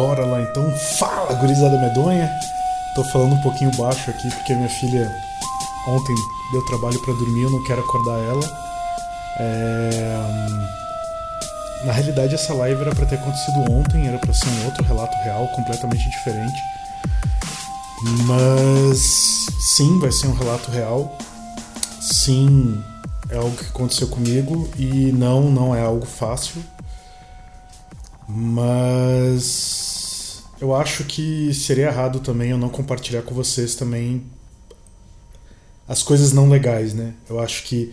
[0.00, 0.64] Bora lá então,
[0.98, 2.26] fala gurizada medonha.
[2.94, 5.14] Tô falando um pouquinho baixo aqui porque minha filha
[5.86, 6.14] ontem
[6.52, 8.40] deu trabalho para dormir, eu não quero acordar ela.
[9.38, 10.16] É...
[11.84, 15.14] Na realidade, essa live era para ter acontecido ontem, era para ser um outro relato
[15.18, 16.58] real, completamente diferente.
[18.26, 21.14] Mas sim, vai ser um relato real.
[22.00, 22.82] Sim,
[23.28, 26.62] é algo que aconteceu comigo e não, não é algo fácil.
[28.26, 29.79] Mas
[30.60, 34.22] eu acho que seria errado também eu não compartilhar com vocês também
[35.88, 37.14] as coisas não legais, né?
[37.28, 37.92] Eu acho que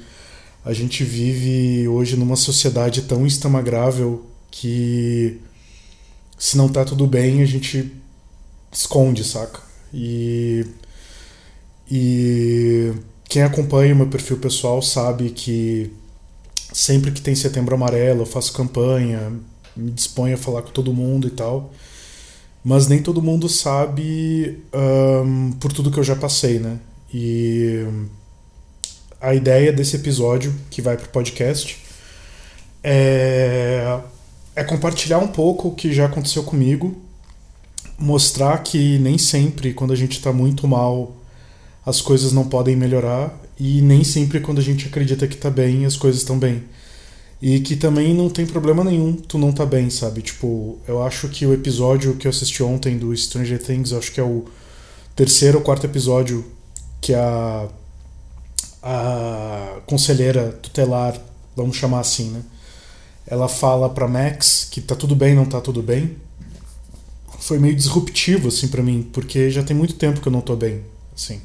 [0.64, 5.42] a gente vive hoje numa sociedade tão instagrável que
[6.38, 7.92] se não tá tudo bem, a gente
[8.72, 9.62] esconde, saca?
[9.94, 10.66] E
[11.90, 12.94] e
[13.30, 15.92] quem acompanha o meu perfil pessoal sabe que
[16.74, 19.32] sempre que tem setembro amarelo eu faço campanha,
[19.76, 21.74] me disponho a falar com todo mundo e tal.
[22.68, 24.62] Mas nem todo mundo sabe
[25.24, 26.78] um, por tudo que eu já passei, né?
[27.14, 27.82] E
[29.22, 31.82] a ideia desse episódio, que vai pro podcast,
[32.84, 33.98] é,
[34.54, 36.94] é compartilhar um pouco o que já aconteceu comigo,
[37.98, 41.16] mostrar que nem sempre, quando a gente tá muito mal,
[41.86, 45.86] as coisas não podem melhorar, e nem sempre, quando a gente acredita que tá bem,
[45.86, 46.66] as coisas estão bem.
[47.42, 50.22] E que também não tem problema nenhum tu não tá bem, sabe?
[50.22, 54.20] Tipo, eu acho que o episódio que eu assisti ontem do Stranger Things, acho que
[54.20, 54.46] é o
[55.16, 56.46] terceiro ou quarto episódio
[57.00, 57.68] que a
[58.82, 61.20] a conselheira tutelar,
[61.56, 62.42] vamos chamar assim, né?
[63.26, 66.16] Ela fala para Max que tá tudo bem, não tá tudo bem.
[67.40, 70.56] Foi meio disruptivo assim para mim, porque já tem muito tempo que eu não tô
[70.56, 70.84] bem,
[71.16, 71.42] assim.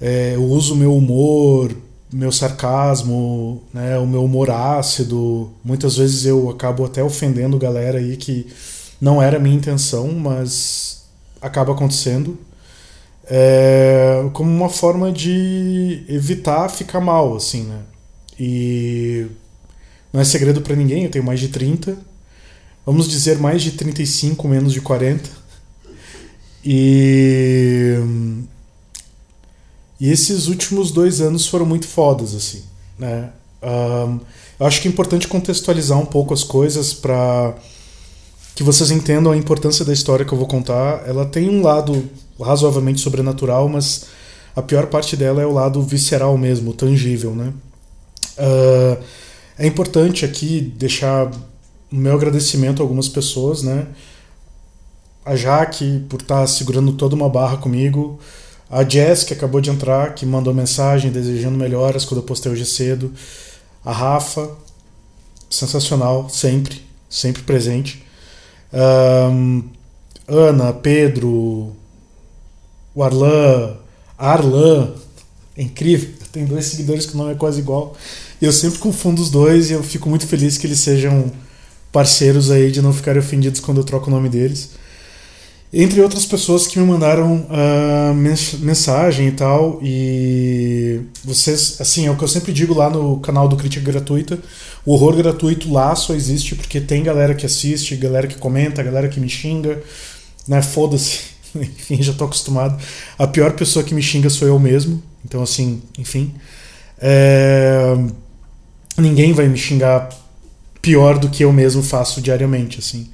[0.00, 1.74] É, eu uso meu humor
[2.12, 5.50] meu sarcasmo, né, o meu humor ácido.
[5.64, 8.46] Muitas vezes eu acabo até ofendendo galera aí que
[9.00, 11.04] não era minha intenção, mas
[11.40, 12.38] acaba acontecendo.
[13.24, 17.80] É, como uma forma de evitar ficar mal, assim, né?
[18.38, 19.26] E
[20.12, 21.96] não é segredo para ninguém, eu tenho mais de 30.
[22.84, 25.30] Vamos dizer mais de 35, menos de 40.
[26.64, 27.96] E
[30.00, 32.62] e esses últimos dois anos foram muito fodas, assim,
[32.98, 33.30] né?
[33.62, 34.18] Um,
[34.58, 37.54] eu acho que é importante contextualizar um pouco as coisas para
[38.54, 41.02] que vocês entendam a importância da história que eu vou contar.
[41.06, 42.08] Ela tem um lado
[42.40, 44.06] razoavelmente sobrenatural, mas
[44.56, 47.52] a pior parte dela é o lado visceral mesmo, tangível, né?
[48.38, 49.02] Uh,
[49.58, 51.30] é importante aqui deixar
[51.92, 53.86] o meu agradecimento a algumas pessoas, né?
[55.24, 58.18] A Jaque por estar tá segurando toda uma barra comigo.
[58.70, 62.64] A Jess, que acabou de entrar, que mandou mensagem desejando melhoras quando eu postei hoje
[62.64, 63.12] cedo.
[63.84, 64.48] A Rafa,
[65.50, 68.06] sensacional, sempre, sempre presente.
[68.72, 69.64] Um,
[70.28, 71.74] Ana, Pedro,
[72.94, 73.76] o Arlan,
[74.16, 74.92] Arlan,
[75.56, 76.10] é incrível.
[76.30, 77.96] Tem dois seguidores que o nome é quase igual.
[78.40, 81.32] Eu sempre confundo os dois e eu fico muito feliz que eles sejam
[81.90, 84.78] parceiros aí de não ficarem ofendidos quando eu troco o nome deles
[85.72, 89.78] entre outras pessoas que me mandaram uh, mensagem e tal.
[89.82, 94.38] E vocês, assim, é o que eu sempre digo lá no canal do Crítica Gratuita:
[94.84, 99.08] o horror gratuito lá só existe porque tem galera que assiste, galera que comenta, galera
[99.08, 99.80] que me xinga,
[100.48, 100.60] né?
[100.60, 101.20] Foda-se.
[101.54, 102.80] enfim, já tô acostumado.
[103.18, 105.02] A pior pessoa que me xinga sou eu mesmo.
[105.24, 106.34] Então, assim, enfim.
[106.98, 107.96] É...
[108.98, 110.08] Ninguém vai me xingar
[110.82, 113.08] pior do que eu mesmo faço diariamente, assim.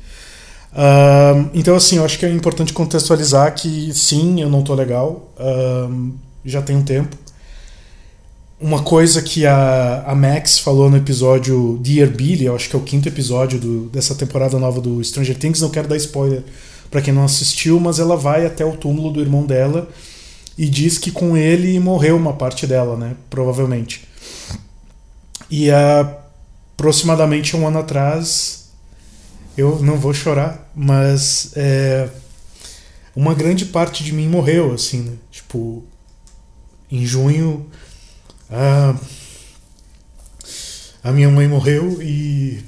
[0.77, 5.33] Uh, então, assim, eu acho que é importante contextualizar que sim, eu não tô legal,
[5.41, 6.13] uh,
[6.45, 7.17] já tem um tempo.
[8.61, 12.79] Uma coisa que a, a Max falou no episódio Dear Billy, eu acho que é
[12.79, 16.43] o quinto episódio do, dessa temporada nova do Stranger Things, não quero dar spoiler
[16.91, 19.89] para quem não assistiu, mas ela vai até o túmulo do irmão dela
[20.59, 23.15] e diz que com ele morreu uma parte dela, né?
[23.29, 24.07] Provavelmente.
[25.51, 28.66] E aproximadamente um ano atrás
[29.57, 32.09] eu não vou chorar, mas é,
[33.15, 35.13] uma grande parte de mim morreu, assim, né?
[35.31, 35.83] Tipo,
[36.91, 37.67] em junho,
[38.51, 38.95] a,
[41.03, 42.63] a minha mãe morreu e,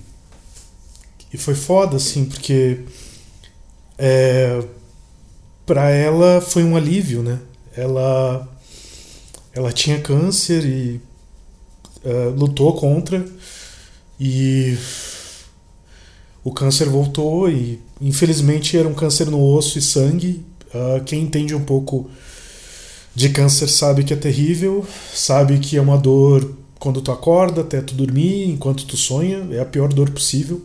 [1.32, 2.80] e foi foda, assim, porque
[3.98, 4.62] é,
[5.66, 7.38] para ela foi um alívio, né?
[7.76, 8.48] Ela,
[9.52, 11.00] ela tinha câncer e
[12.02, 13.24] uh, lutou contra
[14.18, 14.76] e
[16.48, 20.42] o câncer voltou e infelizmente era um câncer no osso e sangue.
[20.68, 22.10] Uh, quem entende um pouco
[23.14, 27.82] de câncer sabe que é terrível, sabe que é uma dor quando tu acorda até
[27.82, 30.62] tu dormir, enquanto tu sonha, é a pior dor possível.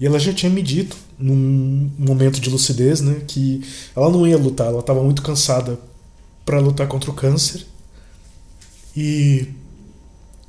[0.00, 3.62] E ela já tinha me dito num momento de lucidez, né, que
[3.94, 5.78] ela não ia lutar, ela estava muito cansada
[6.44, 7.64] para lutar contra o câncer
[8.96, 9.46] e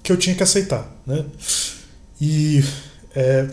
[0.01, 1.24] que eu tinha que aceitar, né?
[2.19, 2.63] E
[3.15, 3.47] é,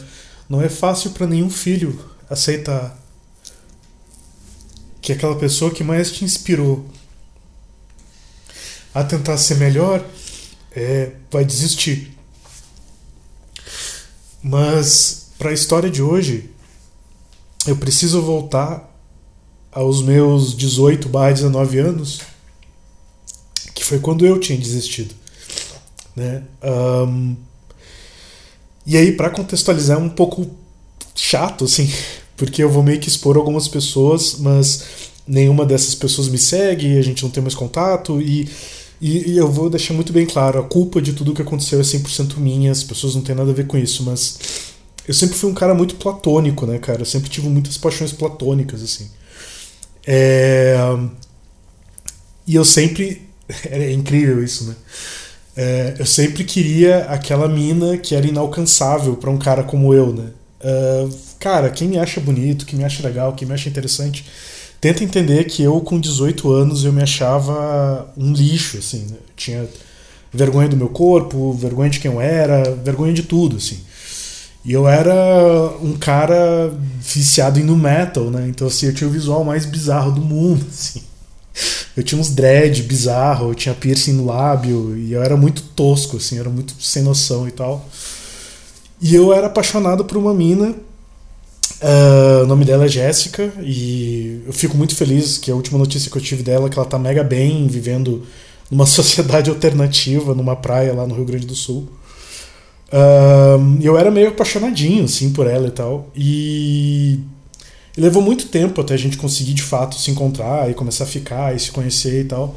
[0.50, 2.98] não é fácil para nenhum filho aceitar
[5.00, 6.84] que aquela pessoa que mais te inspirou
[8.92, 10.04] a tentar ser melhor
[10.72, 12.18] é, vai desistir.
[14.42, 16.50] Mas para a história de hoje,
[17.64, 18.90] eu preciso voltar
[19.70, 22.22] aos meus 18 barra 19 anos,
[23.72, 25.14] que foi quando eu tinha desistido.
[26.16, 26.42] Né?
[26.60, 27.36] Um,
[28.86, 30.46] e aí, para contextualizar, é um pouco
[31.14, 31.90] chato, assim,
[32.36, 34.84] porque eu vou meio que expor algumas pessoas, mas
[35.26, 38.48] nenhuma dessas pessoas me segue, a gente não tem mais contato, e,
[39.00, 41.82] e, e eu vou deixar muito bem claro: a culpa de tudo que aconteceu é
[41.82, 44.38] 100% minha, as pessoas não têm nada a ver com isso, mas
[45.06, 47.02] eu sempre fui um cara muito platônico, né, cara?
[47.02, 49.10] Eu sempre tive muitas paixões platônicas, assim.
[50.06, 50.76] É...
[52.46, 53.28] E eu sempre.
[53.68, 54.76] É incrível isso, né?
[55.62, 60.30] É, eu sempre queria aquela mina que era inalcançável para um cara como eu, né?
[60.58, 64.24] Uh, cara, quem me acha bonito, quem me acha legal, quem me acha interessante,
[64.80, 69.00] tenta entender que eu, com 18 anos, eu me achava um lixo, assim.
[69.00, 69.16] Né?
[69.18, 69.68] Eu tinha
[70.32, 73.80] vergonha do meu corpo, vergonha de quem eu era, vergonha de tudo, assim.
[74.64, 75.14] E eu era
[75.82, 78.46] um cara viciado em no metal, né?
[78.48, 81.02] Então, assim, eu tinha o visual mais bizarro do mundo, assim.
[81.96, 86.16] Eu tinha uns dread bizarro, eu tinha piercing no lábio, e eu era muito tosco,
[86.16, 87.88] assim, era muito sem noção e tal.
[89.00, 94.52] E eu era apaixonado por uma mina, uh, o nome dela é Jéssica, e eu
[94.52, 96.98] fico muito feliz que a última notícia que eu tive dela é que ela tá
[96.98, 98.26] mega bem, vivendo
[98.70, 101.88] numa sociedade alternativa, numa praia lá no Rio Grande do Sul.
[102.92, 106.10] Uh, eu era meio apaixonadinho, assim, por ela e tal.
[106.14, 107.20] E
[108.00, 111.54] levou muito tempo até a gente conseguir de fato se encontrar e começar a ficar
[111.54, 112.56] e se conhecer e tal.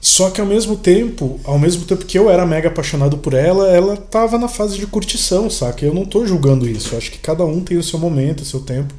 [0.00, 3.68] Só que ao mesmo tempo, ao mesmo tempo que eu era mega apaixonado por ela,
[3.68, 5.84] ela tava na fase de curtição, saca?
[5.84, 6.94] Eu não tô julgando isso.
[6.94, 8.94] Eu acho que cada um tem o seu momento, o seu tempo.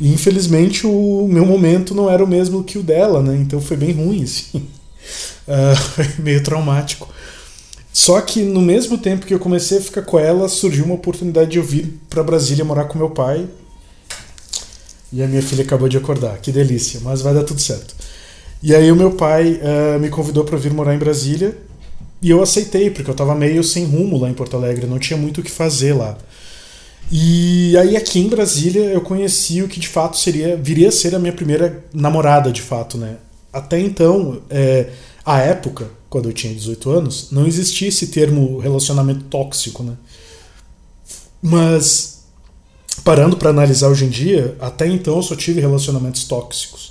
[0.00, 3.36] E infelizmente o meu momento não era o mesmo que o dela, né?
[3.36, 4.66] Então foi bem ruim, assim.
[5.46, 7.08] Uh, meio traumático.
[7.92, 11.52] Só que no mesmo tempo que eu comecei a ficar com ela, surgiu uma oportunidade
[11.52, 13.46] de eu vir para Brasília morar com meu pai.
[15.12, 16.38] E a minha filha acabou de acordar.
[16.38, 17.94] Que delícia, mas vai dar tudo certo.
[18.62, 21.56] E aí o meu pai uh, me convidou para vir morar em Brasília
[22.20, 25.16] e eu aceitei, porque eu estava meio sem rumo lá em Porto Alegre, não tinha
[25.16, 26.16] muito o que fazer lá.
[27.12, 31.14] E aí aqui em Brasília eu conheci o que de fato seria viria a ser
[31.14, 33.16] a minha primeira namorada de fato, né?
[33.52, 34.90] Até então, é,
[35.24, 39.94] a época, quando eu tinha 18 anos, não existia esse termo relacionamento tóxico, né?
[41.40, 42.15] Mas
[43.06, 46.90] parando para analisar hoje em dia, até então eu só tive relacionamentos tóxicos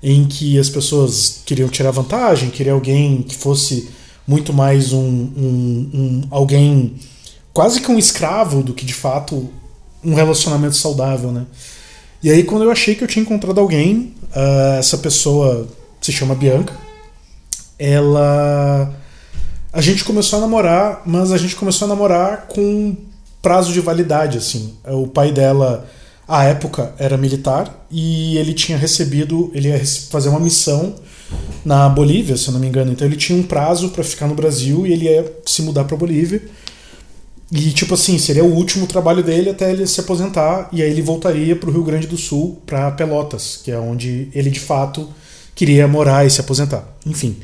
[0.00, 3.90] em que as pessoas queriam tirar vantagem, queriam alguém que fosse
[4.24, 6.94] muito mais um, um, um, alguém
[7.52, 9.50] quase que um escravo do que de fato
[10.04, 11.44] um relacionamento saudável, né?
[12.22, 15.66] E aí quando eu achei que eu tinha encontrado alguém, uh, essa pessoa
[16.00, 16.72] se chama Bianca,
[17.76, 18.94] ela
[19.72, 22.96] a gente começou a namorar, mas a gente começou a namorar com
[23.42, 24.74] prazo de validade, assim.
[24.86, 25.86] O pai dela,
[26.26, 30.94] à época, era militar e ele tinha recebido, ele ia fazer uma missão
[31.64, 32.92] na Bolívia, se eu não me engano.
[32.92, 35.96] Então ele tinha um prazo para ficar no Brasil e ele ia se mudar para
[35.96, 36.40] Bolívia.
[37.50, 41.02] E tipo assim, seria o último trabalho dele até ele se aposentar e aí ele
[41.02, 45.08] voltaria para o Rio Grande do Sul, para Pelotas, que é onde ele de fato
[45.54, 46.82] queria morar e se aposentar.
[47.04, 47.36] Enfim.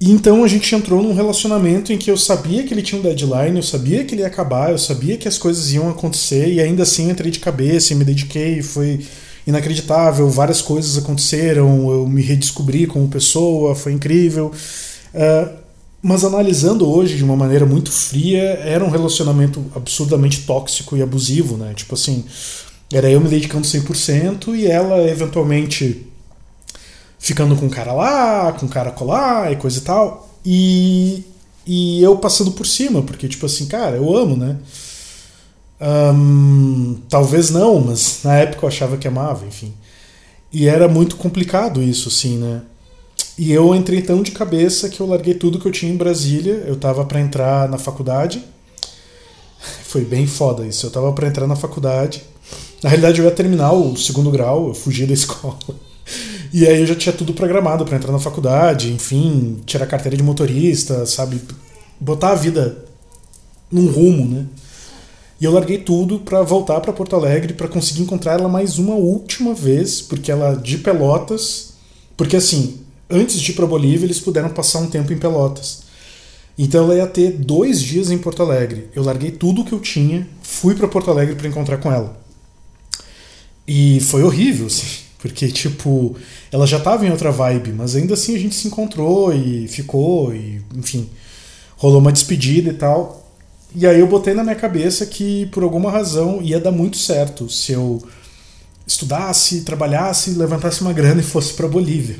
[0.00, 3.02] E então a gente entrou num relacionamento em que eu sabia que ele tinha um
[3.04, 6.58] deadline, eu sabia que ele ia acabar, eu sabia que as coisas iam acontecer e
[6.58, 9.04] ainda assim entrei de cabeça e me dediquei, foi
[9.46, 14.50] inacreditável, várias coisas aconteceram, eu me redescobri como pessoa, foi incrível.
[15.14, 15.60] Uh,
[16.02, 21.58] mas analisando hoje de uma maneira muito fria, era um relacionamento absurdamente tóxico e abusivo,
[21.58, 21.74] né?
[21.74, 22.24] Tipo assim,
[22.90, 26.09] era eu me dedicando 100% e ela eventualmente
[27.20, 30.28] ficando com um cara lá, com um cara colar e coisa e tal.
[30.44, 31.22] E,
[31.64, 34.56] e eu passando por cima, porque, tipo assim, cara, eu amo, né?
[37.08, 39.72] Talvez não, mas na época eu achava que amava, enfim.
[40.52, 42.62] E era muito complicado isso, assim, né?
[43.38, 46.64] E eu entrei tão de cabeça que eu larguei tudo que eu tinha em Brasília.
[46.66, 48.42] Eu tava para entrar na faculdade.
[49.84, 50.86] Foi bem foda isso.
[50.86, 52.22] Eu tava para entrar na faculdade.
[52.82, 55.58] Na realidade, eu ia terminar o segundo grau, eu fugi da escola.
[56.52, 60.22] E aí eu já tinha tudo programado para entrar na faculdade, enfim, tirar carteira de
[60.22, 61.40] motorista, sabe?
[62.00, 62.84] Botar a vida
[63.70, 64.46] num rumo, né?
[65.40, 68.94] E eu larguei tudo para voltar para Porto Alegre para conseguir encontrar ela mais uma
[68.94, 71.74] última vez, porque ela de Pelotas,
[72.16, 75.82] porque assim, antes de ir para Bolívia eles puderam passar um tempo em Pelotas.
[76.58, 78.90] Então ela ia ter dois dias em Porto Alegre.
[78.94, 82.20] Eu larguei tudo que eu tinha, fui para Porto Alegre para encontrar com ela.
[83.66, 86.16] E foi horrível, assim, porque tipo,
[86.50, 90.34] ela já tava em outra vibe, mas ainda assim a gente se encontrou e ficou
[90.34, 91.08] e, enfim,
[91.76, 93.30] rolou uma despedida e tal.
[93.74, 97.48] E aí eu botei na minha cabeça que por alguma razão ia dar muito certo
[97.48, 98.02] se eu
[98.86, 102.16] estudasse, trabalhasse, levantasse uma grana e fosse para Bolívia,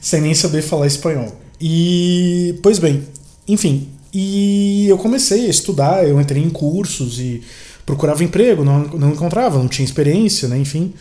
[0.00, 1.36] sem nem saber falar espanhol.
[1.60, 3.02] E pois bem,
[3.46, 7.42] enfim, e eu comecei a estudar, eu entrei em cursos e
[7.84, 10.94] procurava emprego, não, não encontrava, não tinha experiência, né, enfim.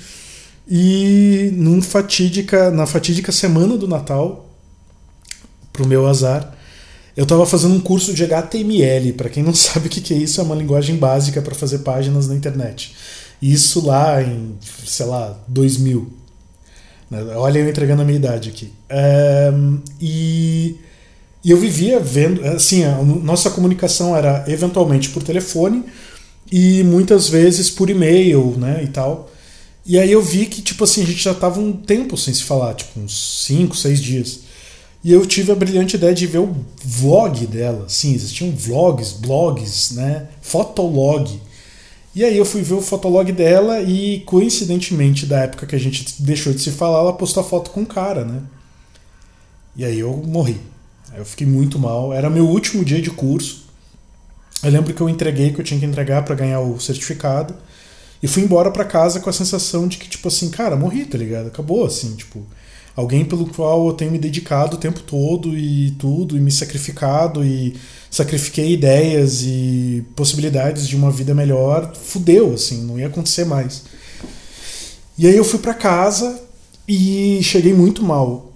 [0.69, 4.47] E num fatídica, na fatídica semana do Natal,
[5.73, 6.53] pro meu azar,
[7.17, 9.13] eu estava fazendo um curso de HTML.
[9.13, 12.27] Para quem não sabe o que é isso, é uma linguagem básica para fazer páginas
[12.27, 12.95] na internet.
[13.41, 16.13] Isso lá em, sei lá, 2000.
[17.09, 17.23] Né?
[17.35, 18.71] Olha, eu entregando a minha idade aqui.
[18.87, 19.51] É,
[19.99, 20.75] e,
[21.43, 25.83] e, eu vivia vendo, assim, a nossa comunicação era eventualmente por telefone
[26.51, 29.31] e muitas vezes por e-mail, né, e tal.
[29.89, 32.43] E aí eu vi que, tipo assim, a gente já tava um tempo sem se
[32.43, 34.39] falar, tipo uns 5, 6 dias.
[35.03, 36.55] E eu tive a brilhante ideia de ver o
[36.85, 37.85] vlog dela.
[37.89, 40.27] Sim, existiam vlogs, blogs, né?
[40.43, 41.41] Fotolog.
[42.13, 46.21] E aí eu fui ver o fotolog dela e, coincidentemente, da época que a gente
[46.21, 48.43] deixou de se falar, ela postou a foto com o cara, né?
[49.75, 50.57] E aí eu morri.
[51.17, 52.13] Eu fiquei muito mal.
[52.13, 53.65] Era meu último dia de curso.
[54.61, 57.55] Eu lembro que eu entreguei que eu tinha que entregar para ganhar o certificado.
[58.21, 61.17] E fui embora para casa com a sensação de que, tipo assim, cara, morri, tá
[61.17, 61.47] ligado?
[61.47, 62.45] Acabou, assim, tipo
[62.99, 67.45] alguém pelo qual eu tenho me dedicado o tempo todo e tudo, e me sacrificado,
[67.45, 67.73] e
[68.11, 73.83] sacrifiquei ideias e possibilidades de uma vida melhor, fudeu, assim, não ia acontecer mais.
[75.17, 76.41] E aí eu fui para casa
[76.85, 78.48] e cheguei muito mal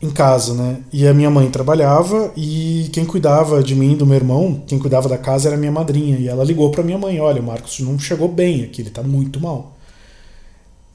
[0.00, 0.80] em casa, né?
[0.92, 5.08] E a minha mãe trabalhava e quem cuidava de mim, do meu irmão, quem cuidava
[5.08, 6.18] da casa era minha madrinha.
[6.18, 9.02] E ela ligou para minha mãe: Olha, o Marcos não chegou bem aqui, ele tá
[9.02, 9.76] muito mal.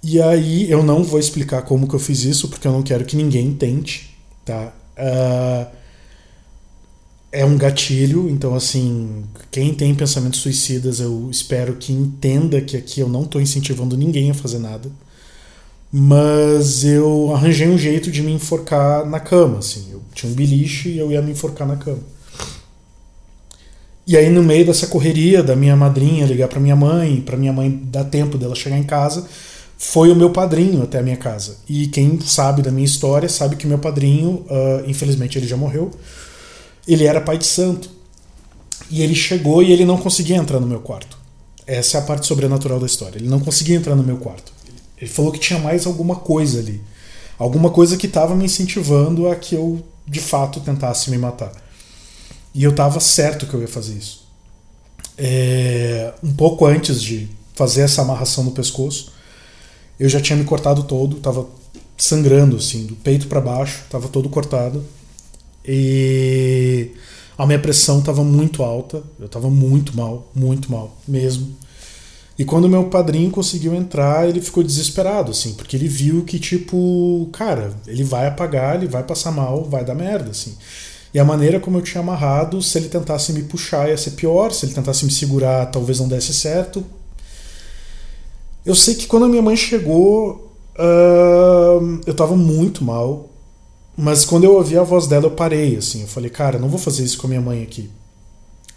[0.02, 3.06] E aí eu não vou explicar como que eu fiz isso, porque eu não quero
[3.06, 4.74] que ninguém tente, tá?
[4.98, 5.68] Uh,
[7.32, 13.00] é um gatilho, então assim, quem tem pensamentos suicidas, eu espero que entenda que aqui
[13.00, 14.92] eu não estou incentivando ninguém a fazer nada.
[15.96, 19.90] Mas eu arranjei um jeito de me enforcar na cama, assim.
[19.92, 22.00] Eu tinha um beliche e eu ia me enforcar na cama.
[24.08, 27.54] E aí no meio dessa correria da minha madrinha ligar para minha mãe, para minha
[27.54, 29.28] mãe dar tempo dela chegar em casa,
[29.78, 31.58] foi o meu padrinho até a minha casa.
[31.70, 35.92] E quem sabe da minha história sabe que meu padrinho, uh, infelizmente ele já morreu,
[36.88, 37.90] ele era pai de santo.
[38.90, 41.18] E ele chegou e ele não conseguia entrar no meu quarto.
[41.68, 43.20] Essa é a parte sobrenatural da história.
[43.20, 44.53] Ele não conseguia entrar no meu quarto.
[45.04, 46.82] Ele falou que tinha mais alguma coisa ali.
[47.38, 51.52] Alguma coisa que estava me incentivando a que eu, de fato, tentasse me matar.
[52.56, 54.26] E eu estava certo que eu ia fazer isso.
[55.18, 59.12] É, um pouco antes de fazer essa amarração no pescoço,
[60.00, 61.48] eu já tinha me cortado todo, tava
[61.98, 64.86] sangrando assim, do peito para baixo, tava todo cortado.
[65.66, 66.92] E
[67.38, 71.54] a minha pressão tava muito alta, eu tava muito mal, muito mal mesmo.
[72.38, 77.30] E quando meu padrinho conseguiu entrar, ele ficou desesperado, assim, porque ele viu que, tipo,
[77.32, 80.58] cara, ele vai apagar, ele vai passar mal, vai dar merda, assim.
[81.14, 84.52] E a maneira como eu tinha amarrado, se ele tentasse me puxar ia ser pior,
[84.52, 86.84] se ele tentasse me segurar, talvez não desse certo.
[88.66, 93.30] Eu sei que quando a minha mãe chegou, uh, eu tava muito mal.
[93.96, 96.02] Mas quando eu ouvi a voz dela, eu parei, assim.
[96.02, 97.92] Eu falei, cara, não vou fazer isso com a minha mãe aqui.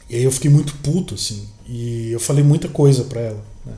[0.09, 1.49] E aí eu fiquei muito puto, assim.
[1.69, 3.45] E eu falei muita coisa para ela.
[3.65, 3.75] Né?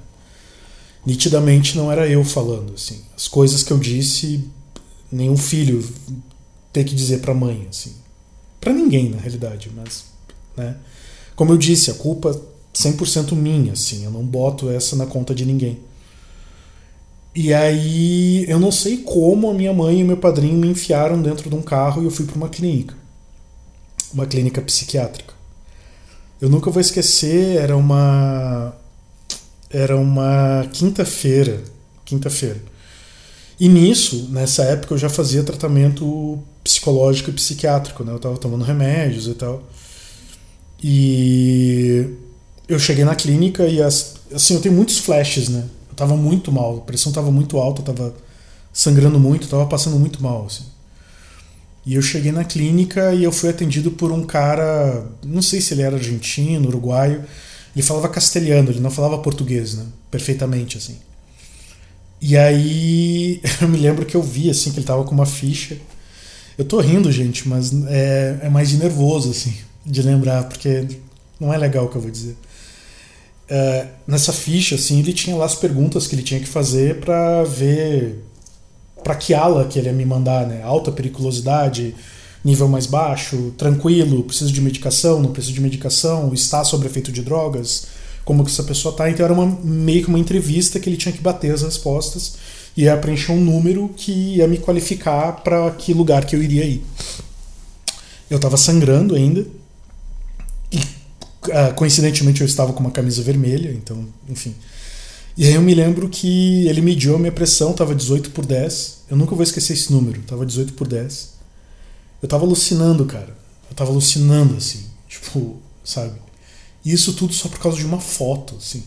[1.06, 3.02] Nitidamente não era eu falando, assim.
[3.16, 4.44] As coisas que eu disse,
[5.10, 5.86] nenhum filho
[6.72, 7.94] ter que dizer pra mãe, assim.
[8.60, 10.04] para ninguém, na realidade, mas...
[10.56, 10.76] Né?
[11.34, 12.38] Como eu disse, a culpa
[12.74, 14.04] 100% minha, assim.
[14.04, 15.78] Eu não boto essa na conta de ninguém.
[17.34, 21.48] E aí eu não sei como a minha mãe e meu padrinho me enfiaram dentro
[21.48, 22.96] de um carro e eu fui para uma clínica.
[24.12, 25.37] Uma clínica psiquiátrica.
[26.40, 28.74] Eu nunca vou esquecer, era uma
[29.70, 31.62] era uma quinta-feira,
[32.04, 32.60] quinta-feira.
[33.60, 38.12] E nisso, nessa época eu já fazia tratamento psicológico e psiquiátrico, né?
[38.12, 39.62] Eu estava tomando remédios e tal.
[40.82, 42.14] E
[42.68, 45.68] eu cheguei na clínica e as, assim, eu tenho muitos flashes, né?
[45.98, 48.14] tava muito mal, a pressão tava muito alta, tava
[48.72, 50.64] sangrando muito, tava passando muito mal, assim.
[51.88, 55.72] E eu cheguei na clínica e eu fui atendido por um cara, não sei se
[55.72, 57.24] ele era argentino, uruguaio.
[57.74, 59.86] Ele falava castelhano, ele não falava português, né?
[60.10, 60.98] Perfeitamente, assim.
[62.20, 65.78] E aí eu me lembro que eu vi, assim, que ele tava com uma ficha.
[66.58, 69.54] Eu tô rindo, gente, mas é, é mais de nervoso, assim,
[69.86, 70.86] de lembrar, porque
[71.40, 72.36] não é legal o que eu vou dizer.
[73.48, 77.44] É, nessa ficha, assim, ele tinha lá as perguntas que ele tinha que fazer para
[77.44, 78.27] ver
[79.02, 80.62] para que ala que ele ia me mandar, né?
[80.62, 81.94] Alta periculosidade,
[82.44, 87.22] nível mais baixo, tranquilo, preciso de medicação, não preciso de medicação, está sob efeito de
[87.22, 87.86] drogas,
[88.24, 89.10] como que essa pessoa tá.
[89.10, 92.34] Então era uma, meio que uma entrevista que ele tinha que bater as respostas
[92.76, 96.64] e ia preencher um número que ia me qualificar para que lugar que eu iria
[96.64, 96.84] ir.
[98.30, 99.46] Eu estava sangrando ainda
[100.70, 104.54] e uh, coincidentemente eu estava com uma camisa vermelha, então, enfim.
[105.38, 109.04] E aí eu me lembro que ele mediu a minha pressão, estava 18 por 10.
[109.08, 111.34] Eu nunca vou esquecer esse número, estava 18 por 10.
[112.20, 113.36] Eu tava alucinando, cara.
[113.70, 114.84] Eu tava alucinando, assim.
[115.08, 116.20] Tipo, sabe?
[116.84, 118.82] E isso tudo só por causa de uma foto, assim.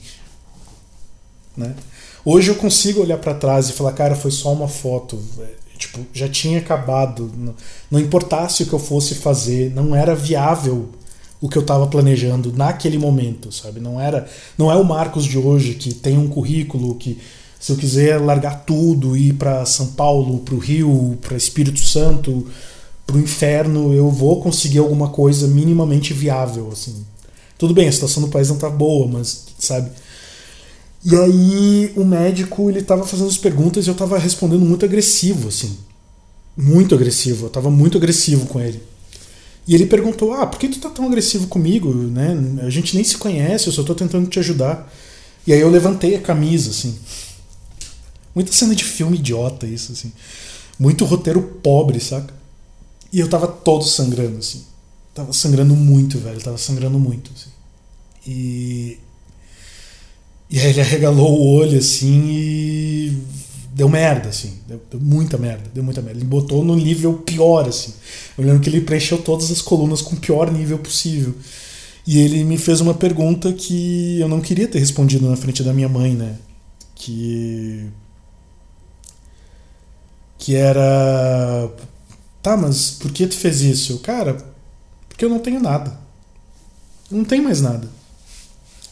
[1.56, 1.74] Né?
[2.26, 5.24] Hoje eu consigo olhar para trás e falar, cara, foi só uma foto.
[5.78, 7.32] Tipo, já tinha acabado.
[7.90, 10.90] Não importasse o que eu fosse fazer, não era viável
[11.42, 13.80] o que eu estava planejando naquele momento, sabe?
[13.80, 17.18] Não era, não é o Marcos de hoje que tem um currículo que
[17.60, 22.48] se eu quiser largar tudo, ir para São Paulo, para o Rio, para Espírito Santo,
[23.06, 27.06] pro inferno, eu vou conseguir alguma coisa minimamente viável, assim.
[27.58, 29.92] Tudo bem, a situação do país não tá boa, mas, sabe?
[31.04, 35.48] E aí o médico, ele tava fazendo as perguntas e eu tava respondendo muito agressivo,
[35.48, 35.78] assim.
[36.56, 38.82] Muito agressivo, eu tava muito agressivo com ele.
[39.68, 42.38] E ele perguntou: "Ah, por que tu tá tão agressivo comigo, né?
[42.64, 44.92] A gente nem se conhece, eu só tô tentando te ajudar".
[45.46, 46.98] E aí eu levantei a camisa, assim.
[48.34, 50.12] Muita cena de filme idiota isso, assim.
[50.80, 52.34] Muito roteiro pobre, saca?
[53.12, 54.64] E eu tava todo sangrando, assim.
[55.14, 56.40] Tava sangrando muito, velho.
[56.40, 57.50] Tava sangrando muito, assim.
[58.26, 58.98] E.
[60.50, 63.18] E aí ele arregalou o olho, assim, e.
[63.82, 64.60] Deu merda, assim.
[64.68, 66.20] Deu, deu muita merda, deu muita merda.
[66.20, 67.96] Ele botou no nível pior, assim.
[68.38, 71.34] Eu lembro que ele preencheu todas as colunas com o pior nível possível.
[72.06, 75.74] E ele me fez uma pergunta que eu não queria ter respondido na frente da
[75.74, 76.36] minha mãe, né?
[76.94, 77.88] Que.
[80.38, 81.68] Que era
[82.40, 83.98] Tá, mas por que tu fez isso?
[83.98, 84.38] Cara,
[85.10, 86.00] porque eu não tenho nada.
[87.10, 87.90] Eu não tenho mais nada.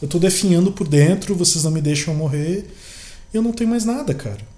[0.02, 2.68] Eu tô definhando por dentro, vocês não me deixam morrer,
[3.32, 4.50] e eu não tenho mais nada, cara.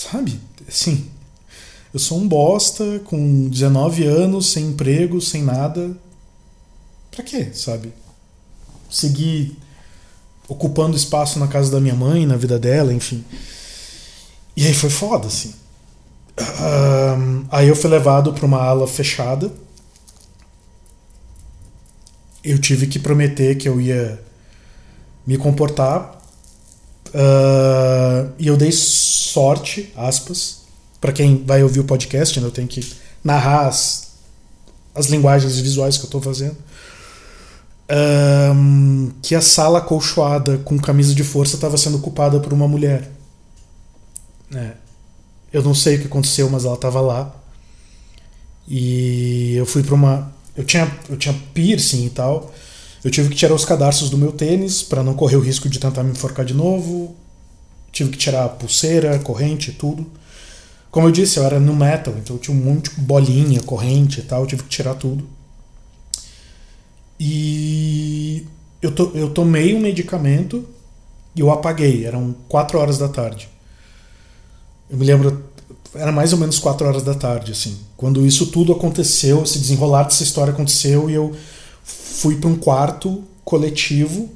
[0.00, 0.40] Sabe?
[0.66, 1.10] Assim,
[1.92, 5.94] eu sou um bosta com 19 anos, sem emprego, sem nada.
[7.10, 7.92] Pra quê, sabe?
[8.90, 9.58] Seguir
[10.48, 13.22] ocupando espaço na casa da minha mãe, na vida dela, enfim.
[14.56, 15.54] E aí foi foda, assim.
[16.38, 19.52] Um, aí eu fui levado para uma ala fechada.
[22.42, 24.18] Eu tive que prometer que eu ia
[25.26, 26.19] me comportar.
[27.10, 30.60] Uh, e eu dei sorte, aspas,
[31.00, 32.86] para quem vai ouvir o podcast, né, eu tenho que
[33.22, 34.12] narrar as,
[34.94, 36.56] as linguagens visuais que eu estou fazendo.
[37.92, 43.10] Um, que a sala acolchoada com camisa de força estava sendo ocupada por uma mulher.
[44.54, 44.72] É.
[45.52, 47.34] Eu não sei o que aconteceu, mas ela estava lá.
[48.68, 50.32] E eu fui para uma.
[50.56, 52.52] Eu tinha, eu tinha piercing e tal.
[53.02, 55.78] Eu tive que tirar os cadarços do meu tênis para não correr o risco de
[55.78, 57.14] tentar me enforcar de novo.
[57.90, 60.06] Tive que tirar a pulseira, corrente, tudo.
[60.90, 64.20] Como eu disse, eu era no metal, então eu tinha um monte de bolinha, corrente
[64.20, 64.42] e tal.
[64.42, 65.26] Eu tive que tirar tudo.
[67.18, 68.46] E
[68.82, 70.66] eu, to, eu tomei um medicamento
[71.34, 72.04] e eu apaguei.
[72.04, 73.48] Eram 4 horas da tarde.
[74.90, 75.44] Eu me lembro,
[75.94, 77.78] era mais ou menos 4 horas da tarde, assim.
[77.96, 81.34] Quando isso tudo aconteceu, esse desenrolar dessa história aconteceu e eu
[81.90, 84.28] fui para um quarto coletivo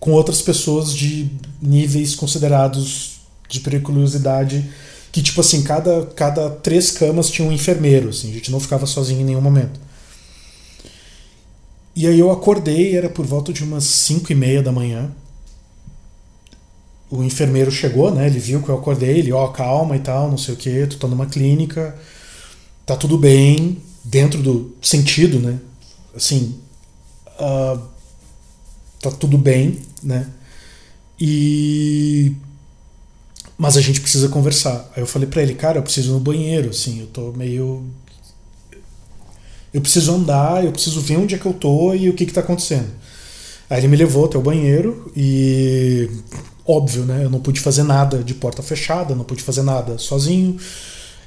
[0.00, 4.68] com outras pessoas de níveis considerados de periculosidade
[5.10, 8.86] que tipo assim cada cada três camas tinha um enfermeiro assim a gente não ficava
[8.86, 9.80] sozinho em nenhum momento
[11.94, 15.10] e aí eu acordei era por volta de umas cinco e meia da manhã
[17.10, 18.26] o enfermeiro chegou, né?
[18.26, 20.86] Ele viu que eu acordei, ele, ó, oh, calma e tal, não sei o que,
[20.86, 21.96] tu tá numa clínica,
[22.84, 25.58] tá tudo bem, dentro do sentido, né?
[26.18, 26.58] Assim,
[27.40, 27.80] uh,
[29.00, 30.28] tá tudo bem, né?
[31.18, 32.32] E.
[33.56, 34.90] Mas a gente precisa conversar.
[34.96, 37.84] Aí eu falei para ele, cara, eu preciso ir no banheiro, assim, eu tô meio.
[39.72, 42.32] Eu preciso andar, eu preciso ver onde é que eu tô e o que que
[42.32, 42.90] tá acontecendo.
[43.70, 46.10] Aí ele me levou até o banheiro e
[46.66, 47.24] óbvio, né?
[47.24, 50.58] Eu não pude fazer nada de porta fechada, não pude fazer nada sozinho.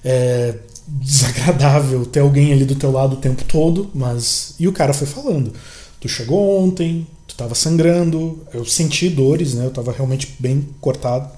[0.04, 0.56] É
[0.88, 4.56] desagradável ter alguém ali do teu lado o tempo todo, mas.
[4.60, 5.54] E o cara foi falando:
[6.00, 9.66] tu chegou ontem, tu tava sangrando, eu senti dores, né?
[9.66, 11.30] Eu tava realmente bem cortado.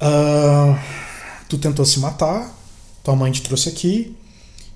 [0.00, 0.78] Uh,
[1.48, 2.56] tu tentou se matar,
[3.02, 4.16] tua mãe te trouxe aqui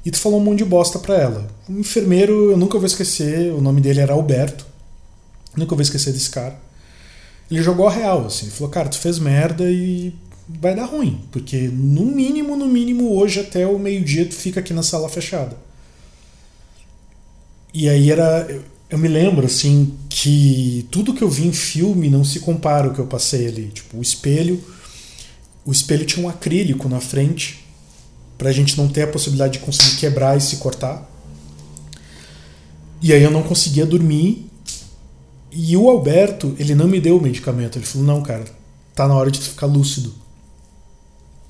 [0.04, 1.46] e tu falou um monte de bosta pra ela.
[1.68, 4.66] O enfermeiro, eu nunca vou esquecer, o nome dele era Alberto.
[5.56, 6.58] Nunca vou esquecer desse cara.
[7.50, 8.46] Ele jogou a real, assim.
[8.46, 10.14] Ele falou, cara, tu fez merda e
[10.60, 11.20] vai dar ruim.
[11.30, 15.56] Porque no mínimo, no mínimo, hoje até o meio-dia tu fica aqui na sala fechada.
[17.72, 18.48] E aí era.
[18.90, 22.94] Eu me lembro, assim, que tudo que eu vi em filme não se compara ao
[22.94, 23.68] que eu passei ali.
[23.68, 24.62] Tipo, o espelho.
[25.64, 27.64] O espelho tinha um acrílico na frente
[28.36, 31.08] pra gente não ter a possibilidade de conseguir quebrar e se cortar.
[33.00, 34.50] E aí eu não conseguia dormir
[35.54, 37.78] e o Alberto, ele não me deu o medicamento.
[37.78, 38.44] Ele falou: não, cara,
[38.94, 40.14] tá na hora de ficar lúcido.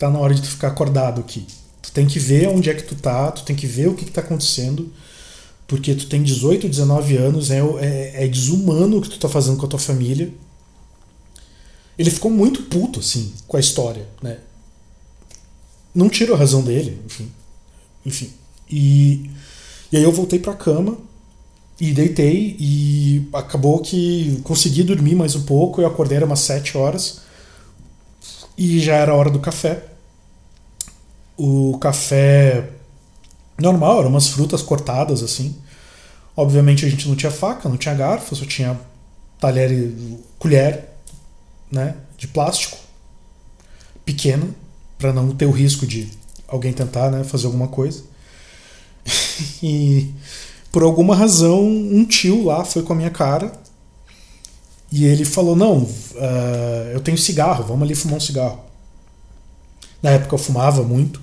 [0.03, 1.47] Tá na hora de tu ficar acordado aqui.
[1.81, 4.05] Tu tem que ver onde é que tu tá, tu tem que ver o que,
[4.05, 4.93] que tá acontecendo.
[5.65, 9.59] Porque tu tem 18, 19 anos, é, é, é desumano o que tu tá fazendo
[9.59, 10.35] com a tua família.
[11.97, 14.39] Ele ficou muito puto, assim, com a história, né?
[15.95, 17.31] Não tiro a razão dele, enfim.
[18.05, 18.33] Enfim.
[18.69, 19.31] E,
[19.93, 20.99] e aí eu voltei pra cama
[21.81, 25.81] e deitei e acabou que consegui dormir mais um pouco.
[25.81, 27.21] Eu acordei era umas 7 horas
[28.59, 29.92] e já era hora do café.
[31.37, 32.69] O café
[33.59, 35.57] normal, eram umas frutas cortadas assim.
[36.37, 38.79] Obviamente a gente não tinha faca, não tinha garfo, só tinha
[39.39, 40.89] talher e colher,
[41.71, 42.77] né, de plástico
[44.05, 44.47] pequena
[44.99, 46.09] para não ter o risco de
[46.47, 48.05] alguém tentar, né, fazer alguma coisa.
[49.63, 50.13] e
[50.71, 53.53] por alguma razão, um tio lá foi com a minha cara
[54.91, 58.61] e ele falou: Não, uh, eu tenho cigarro, vamos ali fumar um cigarro.
[60.03, 61.23] Na época eu fumava muito,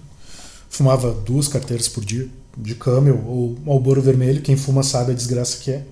[0.69, 4.41] fumava duas carteiras por dia, de Camel ou Malboro Vermelho.
[4.41, 5.85] Quem fuma sabe a desgraça que é.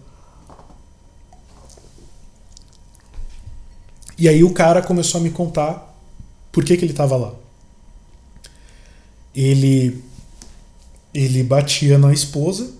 [4.17, 5.95] E aí o cara começou a me contar
[6.51, 7.33] por que, que ele estava lá.
[9.35, 10.03] Ele,
[11.13, 12.73] ele batia na esposa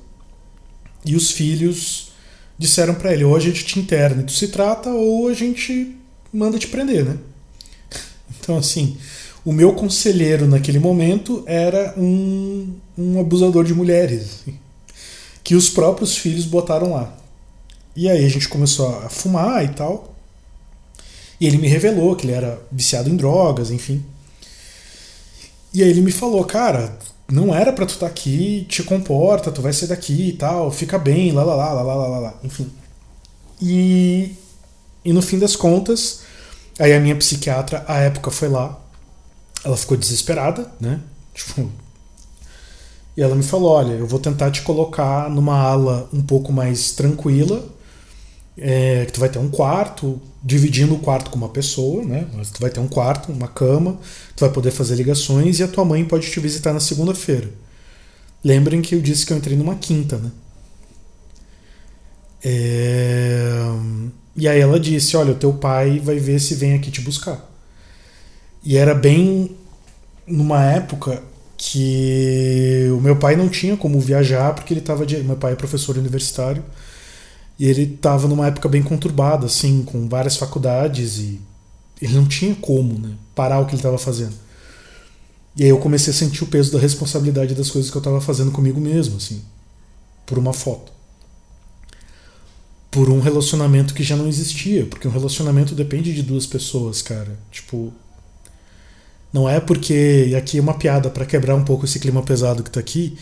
[1.05, 2.11] e os filhos
[2.57, 5.95] disseram para ele: ou a gente te interna e tu se trata, ou a gente
[6.33, 7.17] manda te prender, né?
[8.39, 8.97] Então, assim,
[9.47, 14.59] o meu conselheiro naquele momento era um, um abusador de mulheres, assim,
[15.41, 17.17] que os próprios filhos botaram lá.
[17.95, 20.13] E aí a gente começou a fumar e tal.
[21.39, 24.03] E ele me revelou que ele era viciado em drogas, enfim.
[25.73, 26.99] E aí ele me falou, cara,
[27.31, 30.69] não era para tu estar tá aqui, te comporta, tu vai ser daqui e tal,
[30.73, 32.69] fica bem, lá lá lá lá lá lá lá, enfim.
[33.61, 34.35] E,
[35.05, 36.23] e no fim das contas,
[36.77, 38.77] aí a minha psiquiatra, à época, foi lá,
[39.63, 41.01] ela ficou desesperada, né?
[41.33, 41.69] Tipo,
[43.17, 46.91] e ela me falou: olha, eu vou tentar te colocar numa ala um pouco mais
[46.91, 47.67] tranquila,
[48.55, 52.27] é, que tu vai ter um quarto, dividindo o quarto com uma pessoa, né?
[52.33, 53.99] Mas tu vai ter um quarto, uma cama,
[54.35, 57.49] tu vai poder fazer ligações e a tua mãe pode te visitar na segunda-feira.
[58.43, 60.31] Lembrem que eu disse que eu entrei numa quinta, né?
[62.43, 63.65] É...
[64.35, 67.46] E aí ela disse: Olha, o teu pai vai ver se vem aqui te buscar.
[68.67, 69.55] E era bem
[70.27, 71.23] numa época
[71.55, 75.23] que o meu pai não tinha como viajar porque ele estava de...
[75.23, 76.61] meu pai é professor universitário
[77.57, 81.39] e ele estava numa época bem conturbada, assim, com várias faculdades e
[82.01, 84.35] ele não tinha como né, parar o que ele estava fazendo.
[85.55, 88.19] E aí eu comecei a sentir o peso da responsabilidade das coisas que eu estava
[88.19, 89.43] fazendo comigo mesmo, assim,
[90.25, 90.91] por uma foto.
[92.91, 97.39] Por um relacionamento que já não existia, porque um relacionamento depende de duas pessoas, cara.
[97.49, 97.93] Tipo,
[99.37, 100.25] não é porque.
[100.29, 103.15] E aqui é uma piada para quebrar um pouco esse clima pesado que tá aqui.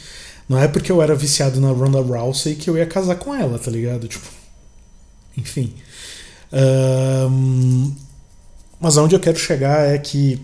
[0.48, 3.60] Não é porque eu era viciado na Ronda Rousey que eu ia casar com ela,
[3.60, 4.08] tá ligado?
[4.08, 4.26] Tipo.
[5.38, 5.74] Enfim.
[6.54, 7.94] Um,
[8.80, 10.42] mas aonde eu quero chegar é que.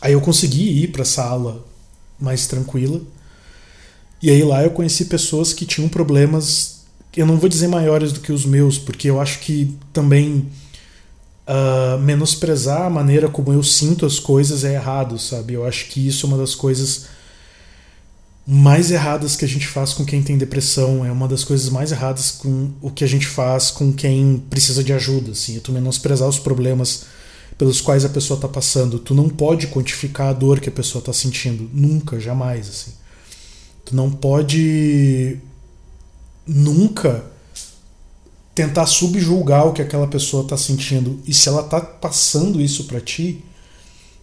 [0.00, 1.66] Aí eu consegui ir pra sala
[2.16, 3.00] mais tranquila.
[4.22, 6.84] E aí lá eu conheci pessoas que tinham problemas.
[7.16, 10.48] Eu não vou dizer maiores do que os meus, porque eu acho que também.
[11.48, 15.54] Uh, menosprezar a maneira como eu sinto as coisas é errado, sabe?
[15.54, 17.06] Eu acho que isso é uma das coisas
[18.46, 21.90] mais erradas que a gente faz com quem tem depressão, é uma das coisas mais
[21.90, 25.72] erradas com o que a gente faz com quem precisa de ajuda, assim, é tu
[25.72, 27.04] menosprezar os problemas
[27.58, 28.98] pelos quais a pessoa está passando.
[28.98, 32.92] Tu não pode quantificar a dor que a pessoa está sentindo, nunca, jamais, assim.
[33.84, 35.38] Tu não pode
[36.46, 37.24] nunca
[38.62, 41.20] tentar subjulgar o que aquela pessoa está sentindo.
[41.26, 43.44] E se ela está passando isso para ti,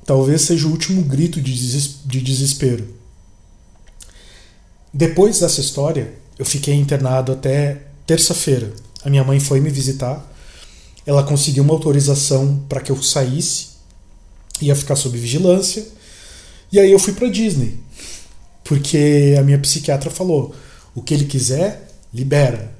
[0.05, 2.87] talvez seja o último grito de desespero
[4.97, 8.71] depois dessa história, eu fiquei internado até terça-feira.
[9.03, 10.25] A minha mãe foi me visitar.
[11.05, 13.71] Ela conseguiu uma autorização para que eu saísse,
[14.61, 15.85] ia ficar sob vigilância.
[16.71, 17.77] E aí eu fui para Disney,
[18.63, 20.55] porque a minha psiquiatra falou:
[20.95, 22.73] o que ele quiser, libera.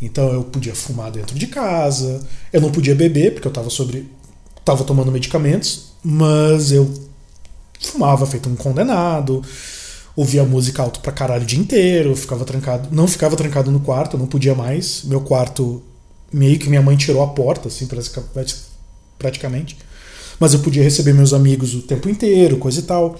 [0.00, 2.20] Então eu podia fumar dentro de casa,
[2.52, 4.08] eu não podia beber porque eu estava sobre,
[4.64, 6.88] tava tomando medicamentos, mas eu
[7.80, 9.42] fumava feito um condenado,
[10.14, 14.18] ouvia música alto pra caralho o dia inteiro, ficava trancado, não ficava trancado no quarto,
[14.18, 15.02] não podia mais.
[15.04, 15.82] Meu quarto
[16.32, 17.88] meio que minha mãe tirou a porta, assim,
[19.18, 19.78] praticamente.
[20.40, 23.18] Mas eu podia receber meus amigos o tempo inteiro, coisa e tal.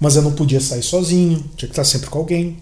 [0.00, 2.58] Mas eu não podia sair sozinho, tinha que estar sempre com alguém.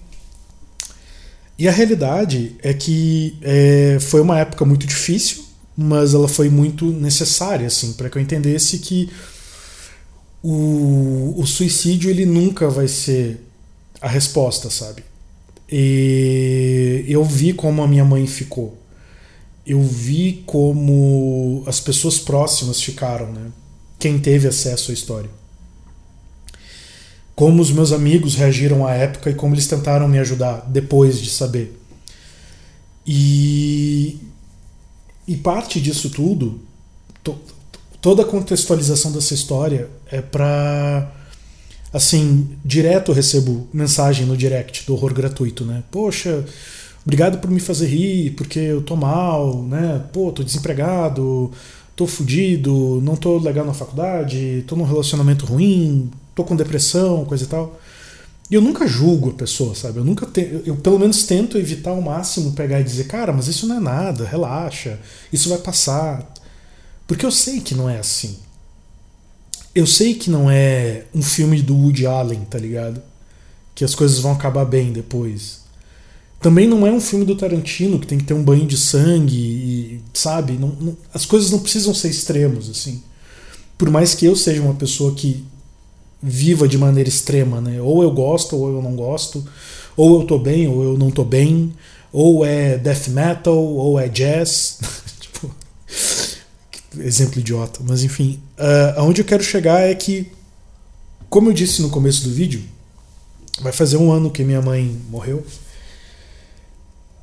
[1.61, 5.44] E a realidade é que é, foi uma época muito difícil,
[5.77, 9.11] mas ela foi muito necessária, assim, para que eu entendesse que
[10.42, 13.44] o, o suicídio ele nunca vai ser
[14.01, 15.05] a resposta, sabe?
[15.70, 18.79] E eu vi como a minha mãe ficou.
[19.66, 23.49] Eu vi como as pessoas próximas ficaram, né?
[23.99, 25.29] Quem teve acesso à história.
[27.40, 31.31] Como os meus amigos reagiram à época e como eles tentaram me ajudar depois de
[31.31, 31.81] saber.
[33.07, 34.18] E,
[35.26, 36.61] e parte disso tudo,
[37.24, 37.35] to,
[37.98, 41.11] toda a contextualização dessa história é para
[41.90, 45.83] assim, direto recebo mensagem no direct do horror gratuito, né?
[45.90, 46.44] Poxa,
[47.03, 50.05] obrigado por me fazer rir, porque eu tô mal, né?
[50.12, 51.50] Pô, tô desempregado,
[51.96, 57.44] tô fudido, não tô legal na faculdade, tô num relacionamento ruim, tô com depressão, coisa
[57.44, 57.79] e tal.
[58.50, 59.98] E eu nunca julgo a pessoa, sabe?
[59.98, 60.62] Eu nunca te...
[60.66, 63.81] eu pelo menos tento evitar ao máximo pegar e dizer, cara, mas isso não é
[63.81, 64.98] nada, relaxa,
[65.33, 66.35] isso vai passar.
[67.07, 68.38] Porque eu sei que não é assim.
[69.72, 73.00] Eu sei que não é um filme do Woody Allen, tá ligado?
[73.74, 75.61] Que as coisas vão acabar bem depois.
[76.40, 79.37] Também não é um filme do Tarantino que tem que ter um banho de sangue
[79.37, 80.55] e, sabe?
[80.55, 83.03] Não, não, as coisas não precisam ser extremos, assim.
[83.79, 85.44] Por mais que eu seja uma pessoa que
[86.22, 87.80] viva de maneira extrema, né?
[87.80, 89.44] Ou eu gosto ou eu não gosto,
[89.96, 91.72] ou eu tô bem ou eu não tô bem,
[92.12, 94.78] ou é death metal ou é jazz.
[95.20, 95.50] tipo,
[96.98, 98.40] exemplo idiota, mas enfim.
[98.59, 100.30] Uh, aonde eu quero chegar é que,
[101.28, 102.62] como eu disse no começo do vídeo,
[103.61, 105.44] vai fazer um ano que minha mãe morreu.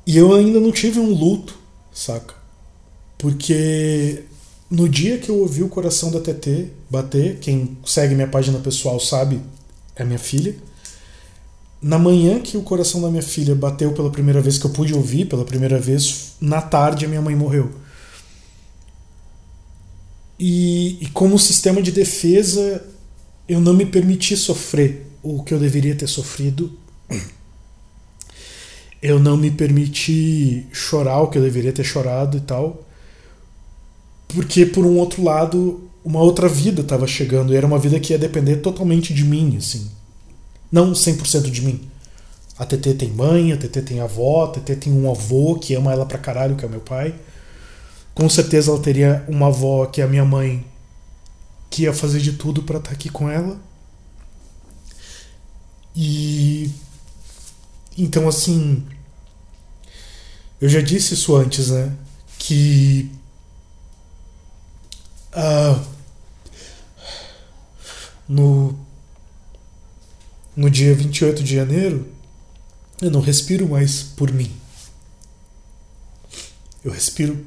[0.06, 1.54] E eu ainda não tive um luto,
[1.92, 2.34] saca?
[3.18, 4.24] Porque
[4.70, 8.98] no dia que eu ouvi o coração da TT bater, quem segue minha página pessoal
[8.98, 9.40] sabe,
[9.94, 10.54] é minha filha.
[11.80, 14.94] Na manhã que o coração da minha filha bateu pela primeira vez, que eu pude
[14.94, 17.70] ouvir pela primeira vez, na tarde a minha mãe morreu.
[20.38, 22.84] E, e como sistema de defesa,
[23.48, 26.78] eu não me permiti sofrer o que eu deveria ter sofrido.
[29.00, 32.87] Eu não me permiti chorar o que eu deveria ter chorado e tal.
[34.28, 37.52] Porque, por um outro lado, uma outra vida estava chegando.
[37.52, 39.90] E era uma vida que ia depender totalmente de mim, assim.
[40.70, 41.88] Não 100% de mim.
[42.58, 45.92] A TT tem mãe, a TT tem avó, a TT tem um avô que ama
[45.92, 47.14] ela pra caralho, que é meu pai.
[48.14, 50.66] Com certeza ela teria uma avó que é a minha mãe,
[51.70, 53.60] que ia fazer de tudo para estar tá aqui com ela.
[55.94, 56.70] E
[57.96, 58.84] então assim,
[60.60, 61.92] eu já disse isso antes, né?
[62.38, 63.08] Que
[65.38, 65.86] uh,
[68.28, 68.78] no
[70.56, 72.12] no dia 28 de janeiro
[73.00, 74.52] eu não respiro mais por mim.
[76.84, 77.46] Eu respiro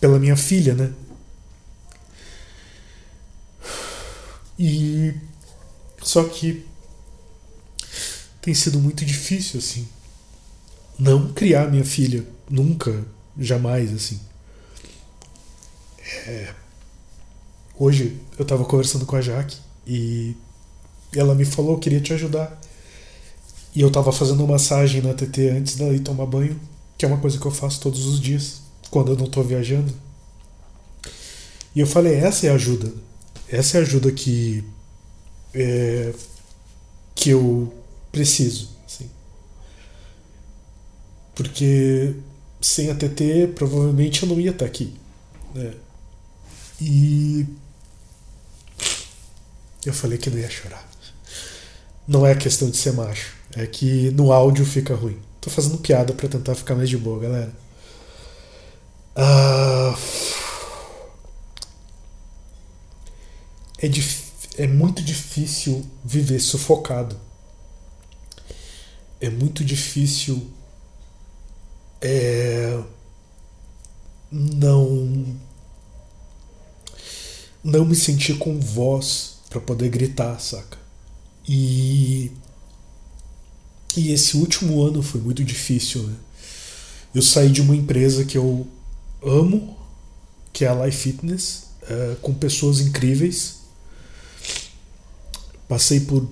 [0.00, 0.92] pela minha filha, né?
[4.56, 5.12] E
[6.00, 6.64] só que
[8.40, 9.88] tem sido muito difícil assim
[10.98, 13.04] não criar minha filha nunca,
[13.36, 14.20] jamais assim.
[16.26, 16.54] É...
[17.76, 20.36] Hoje eu estava conversando com a Jaque e
[21.12, 22.60] ela me falou que queria te ajudar.
[23.74, 26.58] E eu estava fazendo massagem na TT antes dela ir tomar banho,
[26.96, 29.92] que é uma coisa que eu faço todos os dias quando eu não estou viajando.
[31.74, 32.92] E eu falei, essa é a ajuda.
[33.48, 34.64] Essa é a ajuda que
[35.52, 36.14] é,
[37.14, 37.74] que eu
[38.12, 38.70] preciso.
[38.86, 39.10] Assim.
[41.34, 42.14] Porque
[42.60, 44.94] sem a TT provavelmente eu não ia estar aqui.
[45.52, 45.74] Né?
[46.80, 47.46] E
[49.88, 50.88] eu falei que não ia chorar.
[52.06, 53.34] Não é questão de ser macho.
[53.56, 55.18] É que no áudio fica ruim.
[55.40, 57.52] Tô fazendo piada para tentar ficar mais de boa, galera.
[59.16, 59.96] Uh,
[63.78, 67.16] é, é muito difícil viver sufocado.
[69.20, 70.50] É muito difícil
[72.04, 72.78] é,
[74.30, 75.38] não
[77.62, 80.76] não me sentir com voz para poder gritar, saca?
[81.48, 82.32] E
[83.96, 86.16] e esse último ano foi muito difícil, né?
[87.14, 88.66] Eu saí de uma empresa que eu
[89.22, 89.78] amo,
[90.52, 93.58] que é a Life Fitness, é, com pessoas incríveis.
[95.68, 96.28] Passei por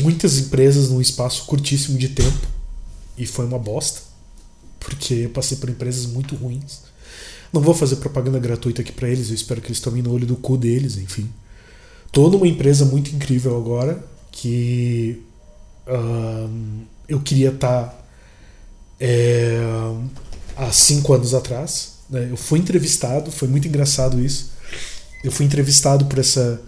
[0.00, 2.46] muitas empresas num espaço curtíssimo de tempo
[3.18, 4.02] e foi uma bosta,
[4.78, 6.82] porque eu passei por empresas muito ruins.
[7.52, 10.26] Não vou fazer propaganda gratuita aqui para eles, eu espero que eles tomem no olho
[10.26, 11.28] do cu deles, enfim.
[12.14, 14.00] Tô numa empresa muito incrível agora,
[14.30, 15.20] que
[17.08, 18.04] eu queria estar tá,
[19.00, 19.58] é,
[20.56, 21.94] há cinco anos atrás.
[22.08, 22.28] Né?
[22.30, 24.52] Eu fui entrevistado, foi muito engraçado isso.
[25.24, 26.62] Eu fui entrevistado por essa,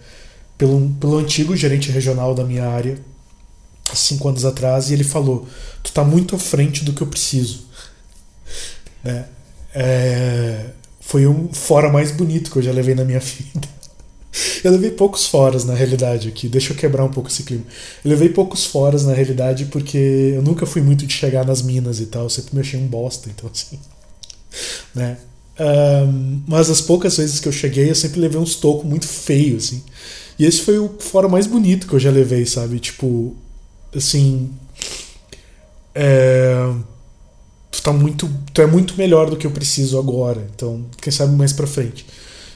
[0.57, 2.99] pelo, pelo antigo gerente regional da minha área,
[3.89, 5.47] há cinco anos atrás, e ele falou:
[5.81, 7.67] Tu tá muito à frente do que eu preciso.
[9.05, 9.23] É,
[9.73, 10.65] é,
[10.99, 13.76] foi um fora mais bonito que eu já levei na minha vida.
[14.63, 17.63] Eu levei poucos foras na realidade aqui, deixa eu quebrar um pouco esse clima.
[18.03, 21.99] Eu levei poucos foras na realidade porque eu nunca fui muito de chegar nas minas
[21.99, 23.79] e tal, eu sempre me achei um bosta, então assim.
[24.95, 25.17] Né?
[25.59, 29.65] Um, mas as poucas vezes que eu cheguei, eu sempre levei uns tocos muito feios,
[29.65, 29.83] assim.
[30.37, 32.79] E esse foi o fora mais bonito que eu já levei, sabe?
[32.79, 33.35] Tipo,
[33.95, 34.51] assim.
[35.95, 36.71] É,
[37.71, 41.35] tu, tá muito, tu é muito melhor do que eu preciso agora, então, quem sabe
[41.35, 42.05] mais pra frente.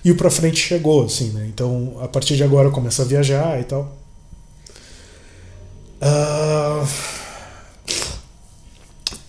[0.03, 1.45] E o pra frente chegou, assim, né?
[1.47, 3.97] Então, a partir de agora eu começo a viajar e tal.
[6.01, 6.87] Uh...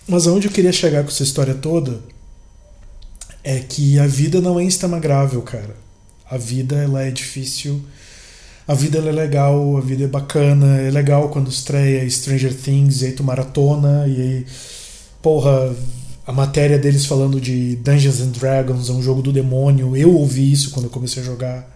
[0.07, 1.99] Mas aonde eu queria chegar com essa história toda
[3.43, 5.75] é que a vida não é instagramável, cara.
[6.29, 7.81] A vida ela é difícil.
[8.67, 13.07] A vida é legal, a vida é bacana, é legal quando estreia Stranger Things e
[13.07, 14.45] aí tu maratona e aí
[15.21, 15.75] porra,
[16.25, 19.95] a matéria deles falando de Dungeons and Dragons, é um jogo do demônio.
[19.95, 21.69] Eu ouvi isso quando eu comecei a jogar.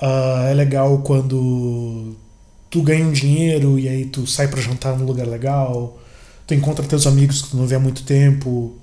[0.00, 2.14] Uh, é legal quando
[2.70, 5.98] tu ganha um dinheiro e aí tu sai para jantar num lugar legal.
[6.46, 8.74] Tu encontra teus amigos que tu não vê há muito tempo.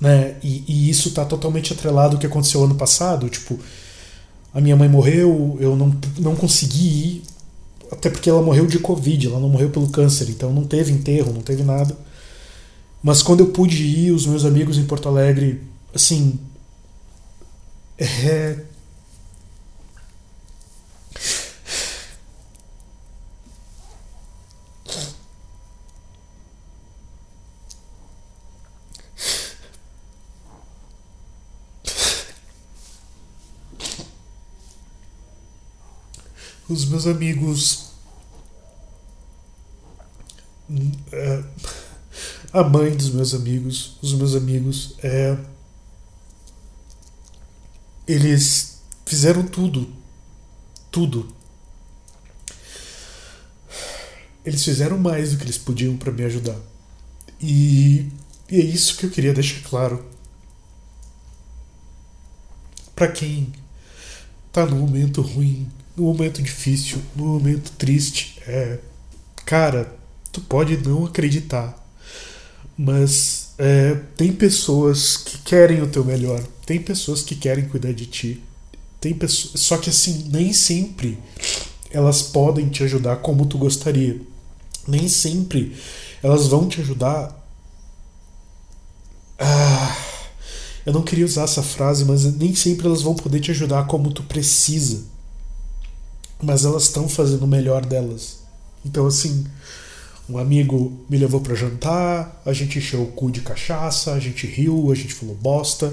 [0.00, 0.36] Né?
[0.42, 3.28] E, e isso tá totalmente atrelado ao que aconteceu ano passado.
[3.28, 3.58] Tipo,
[4.54, 7.22] a minha mãe morreu, eu não, não consegui ir,
[7.92, 11.30] até porque ela morreu de Covid, ela não morreu pelo câncer, então não teve enterro,
[11.32, 11.94] não teve nada.
[13.06, 15.62] Mas quando eu pude ir, os meus amigos em Porto Alegre,
[15.94, 16.40] assim.
[17.96, 18.64] É.
[36.68, 37.92] Os meus amigos.
[41.12, 41.44] É
[42.56, 45.36] a mãe dos meus amigos, os meus amigos, é,
[48.08, 49.86] eles fizeram tudo,
[50.90, 51.28] tudo.
[54.42, 56.56] Eles fizeram mais do que eles podiam para me ajudar.
[57.38, 58.10] E,
[58.50, 60.02] e é isso que eu queria deixar claro.
[62.94, 63.52] Para quem
[64.50, 68.78] tá no momento ruim, no momento difícil, no momento triste, é,
[69.44, 69.94] cara,
[70.32, 71.85] tu pode não acreditar,
[72.76, 78.06] mas é, tem pessoas que querem o teu melhor, tem pessoas que querem cuidar de
[78.06, 78.42] ti.
[79.00, 81.18] Tem pessoas, só que assim, nem sempre
[81.90, 84.20] elas podem te ajudar como tu gostaria.
[84.86, 85.76] Nem sempre
[86.22, 87.34] elas vão te ajudar.
[89.38, 89.96] Ah,
[90.84, 94.12] eu não queria usar essa frase, mas nem sempre elas vão poder te ajudar como
[94.12, 95.04] tu precisa.
[96.42, 98.40] Mas elas estão fazendo o melhor delas.
[98.84, 99.46] Então, assim,
[100.28, 104.46] um amigo me levou para jantar, a gente encheu o cu de cachaça, a gente
[104.46, 105.92] riu, a gente falou bosta.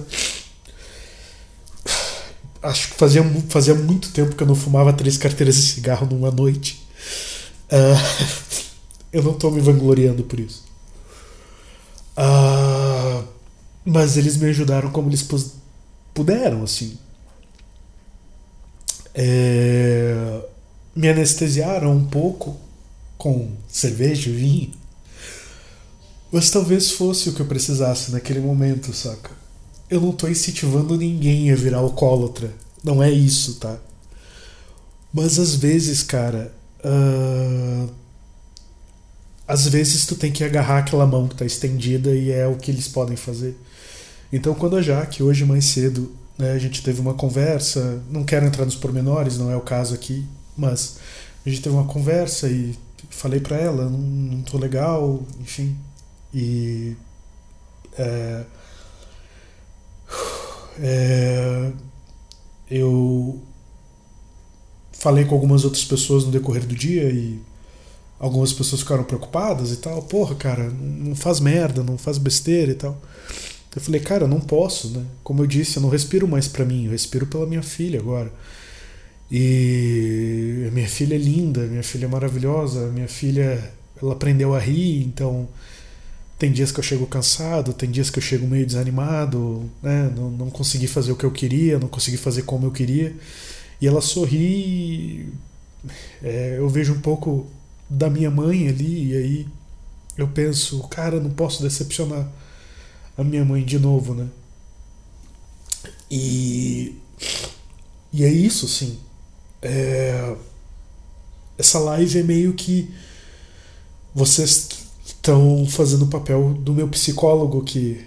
[2.62, 6.32] Acho que fazia, fazia muito tempo que eu não fumava três carteiras de cigarro numa
[6.32, 6.84] noite.
[7.72, 8.64] Uh,
[9.14, 10.64] eu não tô me vangloriando por isso.
[12.18, 13.28] Uh,
[13.86, 15.28] mas eles me ajudaram como eles
[16.14, 16.98] puderam, assim.
[19.14, 20.42] É,
[20.96, 22.58] me anestesiaram um pouco
[23.24, 24.72] com cerveja e vinho.
[26.30, 29.32] Mas talvez fosse o que eu precisasse naquele momento, saca?
[29.90, 32.54] Eu não tô incentivando ninguém a virar alcoólatra.
[32.84, 33.78] Não é isso, tá?
[35.14, 36.54] Mas às vezes, cara.
[36.84, 37.90] Uh...
[39.48, 42.72] Às vezes tu tem que agarrar aquela mão que tá estendida e é o que
[42.72, 43.56] eles podem fazer.
[44.34, 48.46] Então, quando a Jaque, hoje mais cedo, né, a gente teve uma conversa, não quero
[48.46, 50.26] entrar nos pormenores, não é o caso aqui,
[50.58, 50.98] mas
[51.46, 52.76] a gente teve uma conversa e
[53.14, 55.78] falei para ela, não, não tô legal, enfim.
[56.34, 56.96] E.
[57.98, 58.44] É,
[60.80, 61.72] É,
[62.70, 63.42] eu
[64.92, 67.40] falei com algumas outras pessoas no decorrer do dia e
[68.20, 70.02] algumas pessoas ficaram preocupadas e tal.
[70.04, 73.00] Porra, cara, não faz merda, não faz besteira e tal.
[73.76, 75.04] Eu falei, cara, não posso, né?
[75.24, 78.32] Como eu disse, eu não respiro mais para mim, eu respiro pela minha filha agora.
[79.36, 85.04] E minha filha é linda, minha filha é maravilhosa, minha filha ela aprendeu a rir,
[85.06, 85.50] então
[86.38, 90.14] tem dias que eu chego cansado, tem dias que eu chego meio desanimado, né?
[90.16, 93.16] não, não consegui fazer o que eu queria, não consegui fazer como eu queria.
[93.82, 95.34] E ela sorri,
[96.22, 97.48] é, eu vejo um pouco
[97.90, 99.48] da minha mãe ali, e aí
[100.16, 102.32] eu penso, cara, não posso decepcionar
[103.18, 104.28] a minha mãe de novo, né?
[106.12, 106.96] E,
[108.12, 109.00] e é isso, sim.
[109.64, 110.36] É,
[111.58, 112.94] essa live é meio que
[114.14, 114.70] vocês
[115.06, 118.06] estão fazendo o papel do meu psicólogo que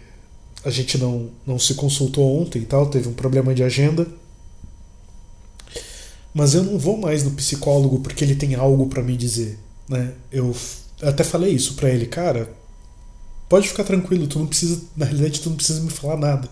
[0.65, 4.07] a gente não, não se consultou ontem e tal, teve um problema de agenda.
[6.35, 10.13] Mas eu não vou mais no psicólogo porque ele tem algo para me dizer, né?
[10.31, 10.55] Eu
[11.03, 12.53] até falei isso para ele, cara,
[13.49, 16.49] pode ficar tranquilo, tu não precisa, na realidade tu não precisa me falar nada.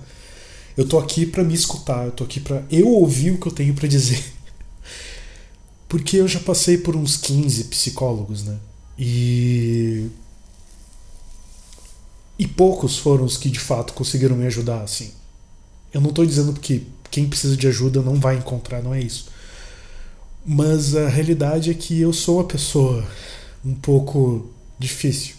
[0.76, 3.52] Eu tô aqui para me escutar, eu tô aqui para eu ouvir o que eu
[3.52, 4.22] tenho para dizer.
[5.94, 8.58] Porque eu já passei por uns 15 psicólogos, né?
[8.98, 10.08] E.
[12.36, 15.12] E poucos foram os que de fato conseguiram me ajudar, assim.
[15.92, 19.28] Eu não estou dizendo que quem precisa de ajuda não vai encontrar, não é isso.
[20.44, 23.06] Mas a realidade é que eu sou uma pessoa
[23.64, 25.36] um pouco difícil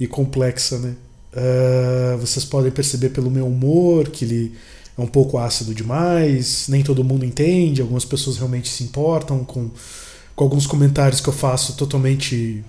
[0.00, 0.96] e complexa, né?
[1.32, 4.56] Uh, vocês podem perceber pelo meu humor que ele
[4.98, 9.70] é um pouco ácido demais, nem todo mundo entende, algumas pessoas realmente se importam com
[10.38, 12.64] com alguns comentários que eu faço totalmente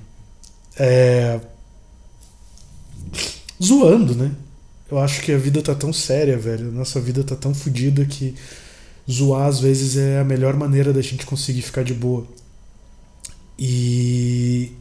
[0.76, 1.40] é,
[3.64, 4.32] zoando, né?
[4.90, 6.72] Eu acho que a vida tá tão séria, velho.
[6.72, 8.34] Nossa vida tá tão fodida que
[9.10, 12.26] zoar às vezes é a melhor maneira da gente conseguir ficar de boa.
[13.58, 14.72] E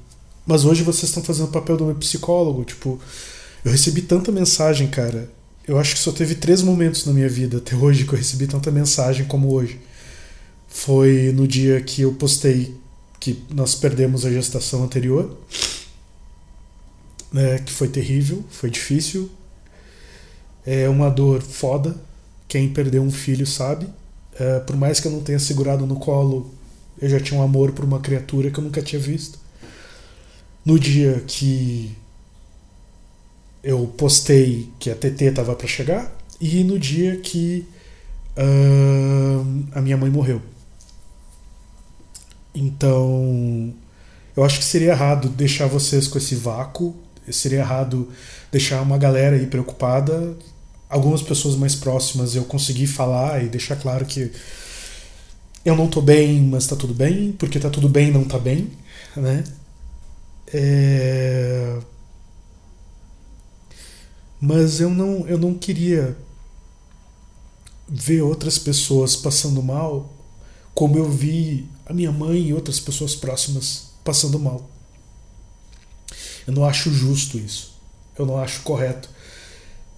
[0.46, 2.98] mas hoje vocês estão fazendo o papel do meu psicólogo, tipo,
[3.62, 5.30] eu recebi tanta mensagem, cara.
[5.68, 8.46] Eu acho que só teve três momentos na minha vida até hoje que eu recebi
[8.46, 9.78] tanta mensagem como hoje
[10.68, 12.74] foi no dia que eu postei
[13.18, 15.36] que nós perdemos a gestação anterior,
[17.32, 19.30] né, que foi terrível, foi difícil.
[20.64, 21.96] É uma dor foda.
[22.46, 23.88] Quem perdeu um filho sabe.
[24.38, 26.54] É, por mais que eu não tenha segurado no colo,
[27.00, 29.38] eu já tinha um amor por uma criatura que eu nunca tinha visto.
[30.64, 31.96] No dia que
[33.62, 37.66] eu postei que a TT estava para chegar e no dia que
[38.36, 40.40] uh, a minha mãe morreu.
[42.54, 43.74] Então,
[44.36, 46.96] eu acho que seria errado deixar vocês com esse vácuo,
[47.30, 48.08] seria errado
[48.50, 50.36] deixar uma galera aí preocupada.
[50.88, 54.32] Algumas pessoas mais próximas eu consegui falar e deixar claro que
[55.64, 58.70] eu não tô bem, mas tá tudo bem, porque tá tudo bem não tá bem,
[59.16, 59.44] né?
[60.52, 61.78] É...
[64.40, 66.16] Mas eu não, eu não queria
[67.88, 70.12] ver outras pessoas passando mal
[70.74, 74.68] como eu vi a minha mãe e outras pessoas próximas passando mal.
[76.46, 77.74] Eu não acho justo isso.
[78.16, 79.08] Eu não acho correto.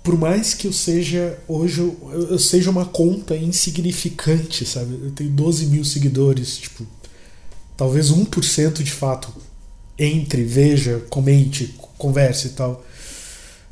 [0.03, 4.99] Por mais que eu seja hoje eu, seja uma conta insignificante, sabe?
[5.03, 6.87] Eu tenho 12 mil seguidores, tipo,
[7.77, 9.31] talvez 1% de fato
[9.99, 12.83] entre, veja, comente, converse e tal.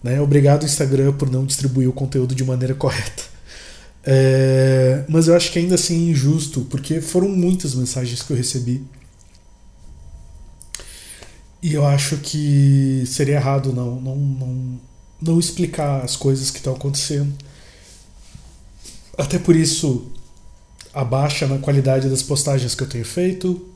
[0.03, 0.21] Né?
[0.21, 3.25] Obrigado Instagram por não distribuir o conteúdo de maneira correta.
[4.05, 8.37] É, mas eu acho que ainda assim é injusto, porque foram muitas mensagens que eu
[8.37, 8.85] recebi.
[11.63, 14.81] E eu acho que seria errado não, não, não,
[15.21, 17.35] não explicar as coisas que estão acontecendo.
[19.17, 20.07] Até por isso,
[20.95, 23.68] abaixa na qualidade das postagens que eu tenho feito,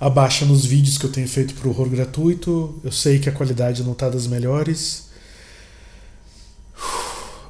[0.00, 2.80] abaixa nos vídeos que eu tenho feito para o horror gratuito.
[2.82, 5.10] Eu sei que a qualidade não está das melhores.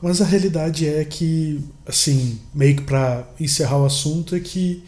[0.02, 4.82] Mas a realidade é que, assim, meio que pra encerrar o assunto, é que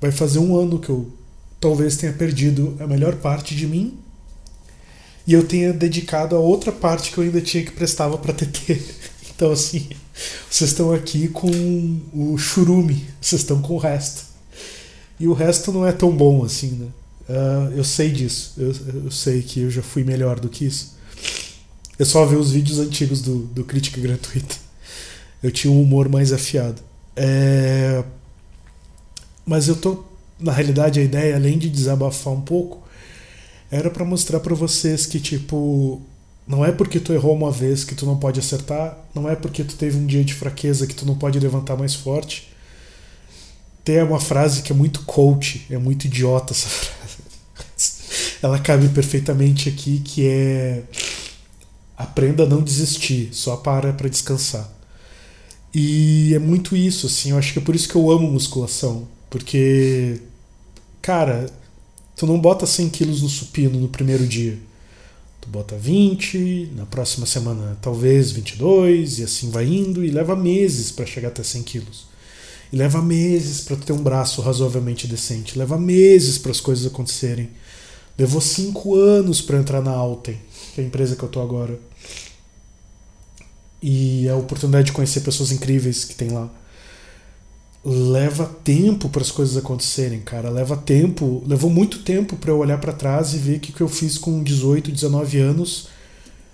[0.00, 1.12] vai fazer um ano que eu
[1.60, 3.98] talvez tenha perdido a melhor parte de mim
[5.26, 8.80] e eu tenha dedicado a outra parte que eu ainda tinha que prestava para TT.
[9.36, 9.88] Então, assim,
[10.48, 11.50] vocês estão aqui com
[12.12, 14.33] o churume, vocês estão com o resto.
[15.18, 16.86] E o resto não é tão bom assim, né?
[17.28, 20.94] Uh, eu sei disso, eu, eu sei que eu já fui melhor do que isso.
[21.98, 24.56] Eu só vi os vídeos antigos do, do Crítica Gratuita.
[25.42, 26.82] Eu tinha um humor mais afiado.
[27.14, 28.02] É...
[29.46, 30.02] Mas eu tô.
[30.40, 32.82] Na realidade, a ideia, além de desabafar um pouco,
[33.70, 36.02] era para mostrar para vocês que, tipo,
[36.46, 39.64] Não é porque tu errou uma vez que tu não pode acertar, não é porque
[39.64, 42.52] tu teve um dia de fraqueza que tu não pode levantar mais forte.
[43.84, 48.38] Tem uma frase que é muito coach, é muito idiota essa frase.
[48.42, 50.82] Ela cabe perfeitamente aqui, que é
[51.96, 54.68] aprenda a não desistir, só para para descansar.
[55.72, 59.08] E é muito isso, assim, eu acho que é por isso que eu amo musculação,
[59.28, 60.20] porque
[61.02, 61.46] cara,
[62.16, 64.58] tu não bota 100 quilos no supino no primeiro dia
[65.44, 70.90] Tu bota 20, na próxima semana talvez 22, e assim vai indo, e leva meses
[70.90, 72.06] para chegar até 100 quilos.
[72.72, 77.50] E leva meses para ter um braço razoavelmente decente, leva meses para as coisas acontecerem.
[78.18, 80.38] Levou 5 anos para entrar na Alten,
[80.74, 81.78] que é a empresa que eu tô agora.
[83.82, 86.50] E a oportunidade de conhecer pessoas incríveis que tem lá
[87.84, 90.48] leva tempo para as coisas acontecerem, cara.
[90.48, 93.80] Leva tempo, levou muito tempo para eu olhar para trás e ver o que, que
[93.82, 95.88] eu fiz com 18, 19 anos.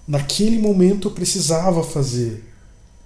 [0.08, 2.49] Naquele momento eu precisava fazer.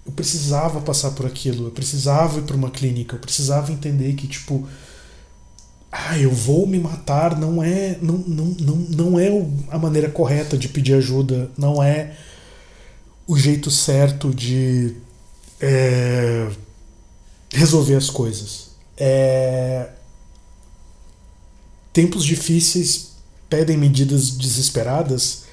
[0.07, 4.26] Eu precisava passar por aquilo, eu precisava ir para uma clínica, eu precisava entender que
[4.26, 4.66] tipo
[5.90, 9.28] ah, eu vou me matar não é não, não, não, não é
[9.70, 12.16] a maneira correta de pedir ajuda, não é
[13.26, 14.96] o jeito certo de
[15.61, 16.50] é,
[17.52, 18.70] resolver as coisas.
[18.96, 19.88] É...
[21.92, 23.12] Tempos difíceis
[23.48, 25.44] pedem medidas desesperadas,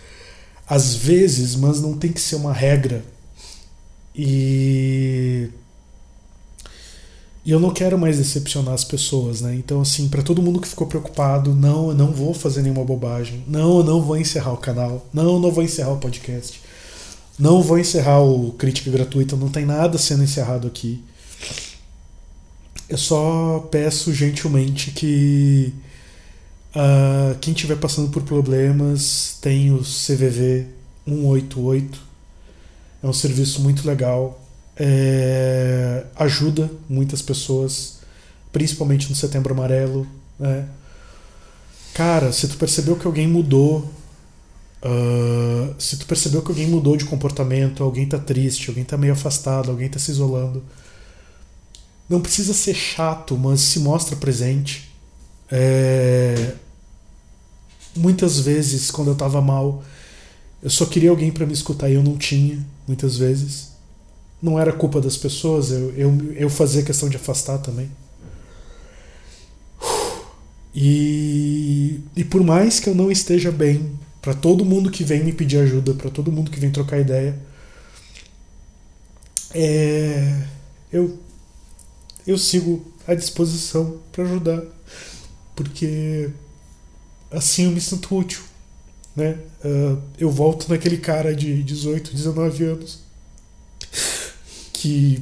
[0.68, 3.06] às vezes, mas não tem que ser uma regra.
[4.16, 5.50] E
[7.44, 9.56] e eu não quero mais decepcionar as pessoas, né?
[9.56, 13.44] Então, assim, para todo mundo que ficou preocupado, não, eu não vou fazer nenhuma bobagem.
[13.48, 15.08] Não, eu não vou encerrar o canal.
[15.12, 16.62] Não, eu não vou encerrar o podcast.
[17.40, 19.36] Não vou encerrar o Crítica Gratuita.
[19.36, 21.04] Não tem nada sendo encerrado aqui.
[22.88, 25.74] Eu só peço gentilmente que
[26.76, 30.68] uh, quem estiver passando por problemas tem o CVV
[31.08, 32.11] 188.
[33.02, 34.40] É um serviço muito legal.
[34.78, 38.00] É, ajuda muitas pessoas,
[38.52, 40.08] principalmente no Setembro Amarelo.
[40.40, 40.68] Né?
[41.94, 43.92] Cara, se tu percebeu que alguém mudou,
[44.84, 49.14] uh, se tu percebeu que alguém mudou de comportamento, alguém tá triste, alguém tá meio
[49.14, 50.64] afastado, alguém tá se isolando
[52.12, 54.92] não precisa ser chato, mas se mostra presente.
[55.50, 56.56] É...
[57.96, 59.82] Muitas vezes, quando eu estava mal,
[60.62, 63.72] eu só queria alguém para me escutar e eu não tinha, muitas vezes.
[64.42, 67.92] Não era culpa das pessoas, eu, eu, eu fazia questão de afastar também.
[70.74, 75.34] E, e por mais que eu não esteja bem, para todo mundo que vem me
[75.34, 77.38] pedir ajuda, para todo mundo que vem trocar ideia,
[79.54, 80.44] é,
[80.92, 81.20] eu
[82.26, 84.62] eu sigo à disposição para ajudar,
[85.56, 86.30] porque
[87.32, 88.42] assim eu me sinto útil.
[89.16, 89.38] Né?
[89.64, 93.00] Uh, eu volto naquele cara de 18, 19 anos
[94.74, 95.22] que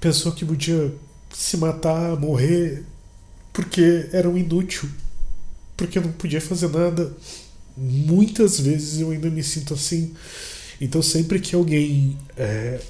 [0.00, 0.92] pensou que podia
[1.32, 2.84] se matar, morrer,
[3.52, 4.88] porque era um inútil,
[5.76, 7.14] porque não podia fazer nada.
[7.76, 10.14] Muitas vezes eu ainda me sinto assim.
[10.80, 12.80] Então, sempre que alguém é,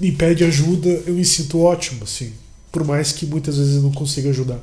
[0.00, 2.32] me pede ajuda, eu me sinto ótimo, assim.
[2.72, 4.60] Por mais que muitas vezes eu não consiga ajudar.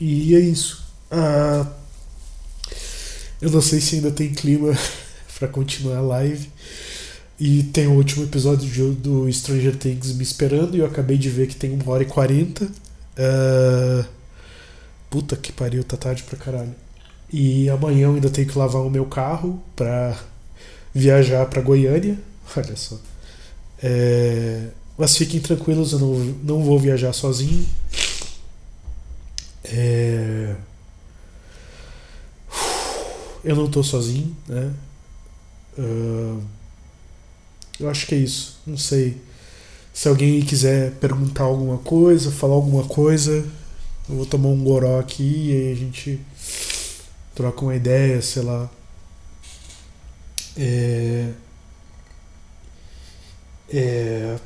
[0.00, 0.81] E é isso.
[1.14, 1.66] Ah,
[3.40, 4.72] eu não sei se ainda tem clima
[5.38, 6.50] para continuar a live.
[7.38, 10.76] E tem o último episódio do Stranger Things me esperando.
[10.76, 12.64] E eu acabei de ver que tem uma hora e quarenta.
[12.64, 14.04] Uh,
[15.10, 16.74] puta que pariu, tá tarde pra caralho.
[17.30, 20.18] E amanhã eu ainda tenho que lavar o meu carro pra
[20.94, 22.18] viajar pra Goiânia.
[22.56, 22.98] Olha só.
[23.82, 27.66] É, mas fiquem tranquilos, eu não, não vou viajar sozinho.
[29.64, 30.54] É,
[33.44, 34.72] eu não estou sozinho, né?
[35.78, 36.42] Uh,
[37.80, 38.58] eu acho que é isso.
[38.66, 39.20] Não sei.
[39.92, 43.44] Se alguém quiser perguntar alguma coisa, falar alguma coisa,
[44.08, 46.20] eu vou tomar um goró aqui e aí a gente
[47.34, 48.70] troca uma ideia, sei lá.
[50.56, 51.32] É,
[53.72, 54.38] é,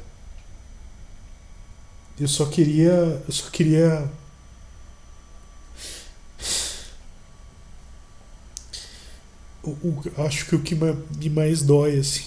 [2.19, 3.23] eu só queria.
[3.27, 4.09] Eu só queria.
[9.67, 12.25] O, o, acho que o que me mais dói, assim.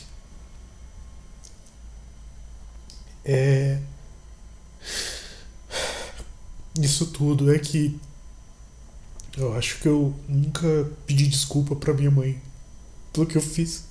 [3.23, 3.79] É.
[6.79, 7.99] Isso tudo é que.
[9.37, 12.41] Eu acho que eu nunca pedi desculpa pra minha mãe
[13.13, 13.85] pelo que eu fiz.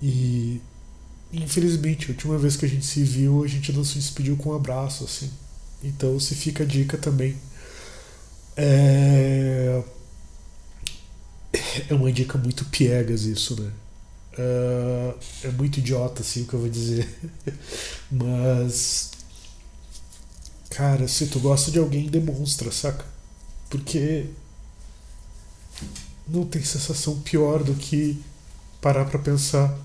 [0.00, 0.60] E
[1.32, 4.50] infelizmente, a última vez que a gente se viu, a gente não se despediu com
[4.50, 5.30] um abraço, assim.
[5.82, 7.36] Então se fica a dica também.
[8.56, 9.82] É...
[11.88, 13.70] é uma dica muito piegas isso, né?
[14.34, 17.08] Uh, é muito idiota assim o que eu vou dizer.
[18.10, 19.10] Mas.
[20.70, 23.04] Cara, se tu gosta de alguém, demonstra, saca?
[23.68, 24.26] Porque.
[26.26, 28.22] Não tem sensação pior do que
[28.82, 29.76] parar pra pensar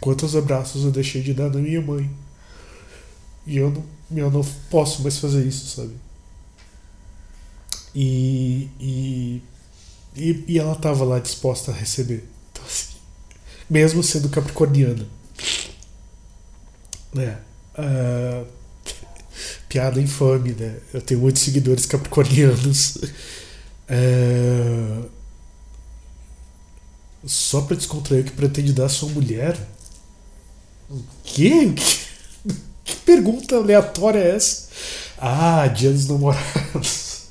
[0.00, 2.10] quantos abraços eu deixei de dar na minha mãe.
[3.46, 3.84] E eu não,
[4.16, 5.94] eu não posso mais fazer isso, sabe?
[7.94, 9.42] E, e,
[10.16, 12.24] e, e ela tava lá disposta a receber.
[12.52, 12.94] Então, assim,
[13.68, 15.06] mesmo sendo capricorniana.
[17.12, 17.38] Né?
[17.76, 18.46] Uh,
[19.68, 20.76] piada infame, né?
[20.92, 22.96] Eu tenho muitos seguidores capricornianos.
[23.88, 25.10] Uh,
[27.26, 29.58] só pra descontrair que pretende dar a sua mulher?
[30.88, 31.72] O quê?
[31.72, 32.54] Que,
[32.84, 34.68] que pergunta aleatória é essa?
[35.18, 37.22] Ah, dia dos namorados.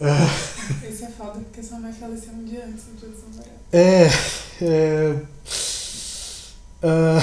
[0.00, 0.53] Ah.
[1.16, 3.52] Foda porque sua mãe faleceu um dia antes do namorados.
[3.72, 4.06] É.
[4.62, 5.16] é
[6.82, 7.22] uh,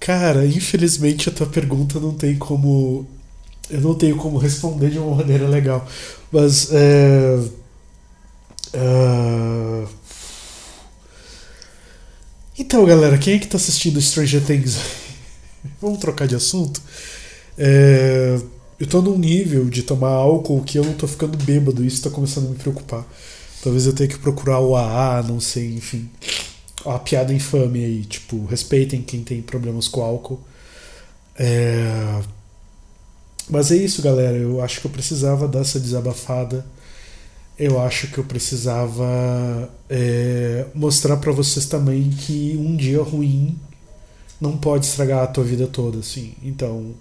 [0.00, 3.06] cara, infelizmente a tua pergunta não tem como.
[3.68, 5.86] Eu não tenho como responder de uma maneira legal.
[6.32, 6.70] Mas.
[6.72, 7.36] É,
[8.74, 9.88] uh,
[12.58, 14.78] então, galera, quem é que tá assistindo Stranger Things?
[15.80, 16.80] Vamos trocar de assunto?
[17.58, 18.40] É,
[18.78, 22.10] eu tô num nível de tomar álcool que eu não tô ficando bêbado, isso tá
[22.10, 23.04] começando a me preocupar.
[23.62, 26.08] Talvez eu tenha que procurar o AA, não sei, enfim.
[26.84, 30.40] A piada infame aí, tipo, respeitem quem tem problemas com álcool.
[31.38, 32.20] É...
[33.48, 34.36] Mas é isso, galera.
[34.36, 36.64] Eu acho que eu precisava dar essa desabafada
[37.58, 43.58] eu acho que eu precisava é, mostrar para vocês também que um dia ruim
[44.38, 46.34] não pode estragar a tua vida toda, assim.
[46.42, 46.92] Então,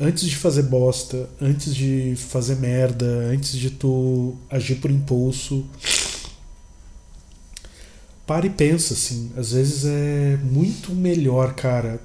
[0.00, 5.66] antes de fazer bosta, antes de fazer merda, antes de tu agir por impulso,
[8.26, 9.30] para e pensa, assim.
[9.36, 12.00] Às vezes é muito melhor, cara.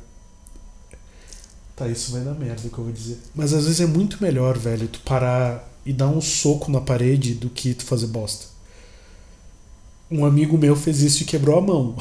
[1.76, 3.20] Tá, isso vai dar merda que eu vou dizer.
[3.34, 7.34] Mas às vezes é muito melhor, velho, tu parar e dar um soco na parede
[7.34, 8.48] do que tu fazer bosta.
[10.10, 11.96] Um amigo meu fez isso e quebrou a mão.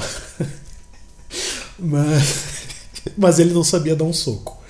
[1.79, 2.65] mas,
[3.17, 4.64] mas ele não sabia dar um soco.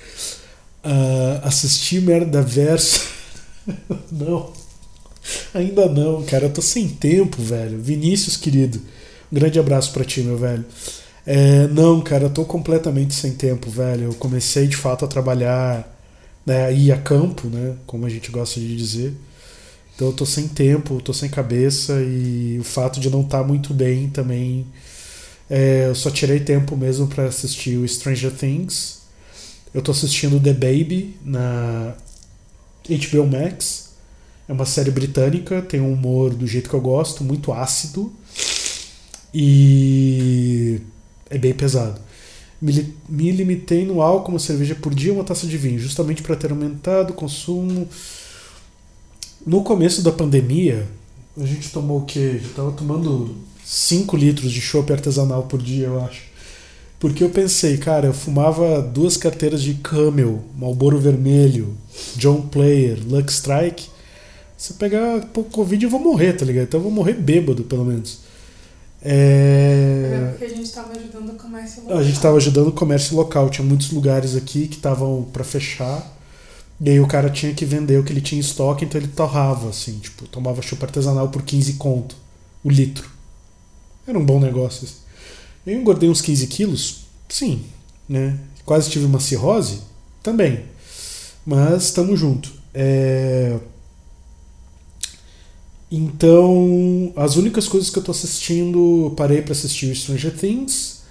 [0.86, 3.04] Uh, assistir merda verso.
[4.12, 4.52] não.
[5.52, 6.44] Ainda não, cara.
[6.44, 7.80] Eu tô sem tempo, velho.
[7.80, 8.80] Vinícius, querido.
[9.30, 10.64] Um grande abraço para ti, meu velho.
[11.26, 14.04] É, não, cara, eu tô completamente sem tempo, velho.
[14.04, 15.92] Eu comecei de fato a trabalhar
[16.46, 19.12] né, ir a campo, né, como a gente gosta de dizer.
[19.94, 23.44] Então eu tô sem tempo, tô sem cabeça e o fato de não estar tá
[23.44, 24.66] muito bem também.
[25.50, 29.05] É, eu só tirei tempo mesmo para assistir o Stranger Things.
[29.76, 31.94] Eu tô assistindo The Baby na
[32.88, 33.90] HBO Max.
[34.48, 38.10] É uma série britânica, tem um humor do jeito que eu gosto, muito ácido.
[39.34, 40.80] E
[41.28, 42.00] é bem pesado.
[42.58, 46.36] Me, me limitei no álcool, uma cerveja por dia uma taça de vinho, justamente para
[46.36, 47.86] ter aumentado o consumo.
[49.46, 50.88] No começo da pandemia,
[51.36, 52.40] a gente tomou o quê?
[52.42, 56.25] Eu tava tomando 5 litros de chopp artesanal por dia, eu acho.
[56.98, 61.76] Porque eu pensei, cara, eu fumava duas carteiras de Camel, Marlboro Vermelho,
[62.16, 63.88] John Player, Lux Strike.
[64.56, 65.20] Se eu pegar
[65.52, 66.64] Covid eu vou morrer, tá ligado?
[66.64, 68.20] Então eu vou morrer bêbado, pelo menos.
[69.02, 70.10] É...
[70.14, 71.98] é porque a gente estava ajudando o comércio local.
[71.98, 73.50] A gente estava ajudando o comércio local.
[73.50, 76.16] Tinha muitos lugares aqui que estavam para fechar.
[76.80, 79.08] E aí o cara tinha que vender o que ele tinha em estoque, então ele
[79.08, 82.14] torrava, assim, tipo, tomava chupa artesanal por 15 conto
[82.62, 83.08] o litro.
[84.06, 84.84] Era um bom negócio.
[84.84, 85.05] Assim.
[85.66, 87.06] Eu engordei uns 15 quilos?
[87.28, 87.64] Sim.
[88.08, 88.38] Né?
[88.64, 89.80] Quase tive uma cirrose?
[90.22, 90.64] Também.
[91.44, 92.52] Mas estamos junto.
[92.72, 93.58] É...
[95.90, 101.02] Então, as únicas coisas que eu tô assistindo, parei para assistir Stranger Things,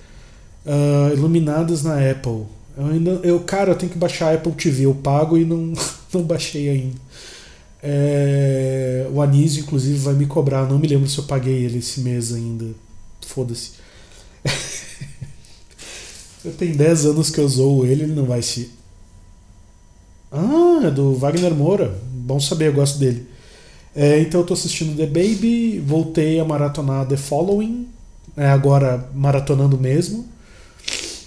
[0.66, 2.44] uh, iluminadas na Apple.
[2.78, 5.74] Eu ainda, eu, cara, eu tenho que baixar a Apple TV, eu pago e não,
[6.14, 6.98] não baixei ainda.
[7.82, 12.02] É, o Anísio, inclusive, vai me cobrar, não me lembro se eu paguei ele esse
[12.02, 12.66] mês ainda.
[13.26, 13.85] Foda-se.
[16.54, 18.72] Tenho 10 anos que eu usou ele, ele não vai se.
[20.32, 21.98] Ah, é do Wagner Moura.
[22.04, 23.28] Bom saber, eu gosto dele.
[23.96, 27.88] É, então eu tô assistindo The Baby, voltei a maratonar The Following,
[28.36, 30.28] é, agora maratonando mesmo.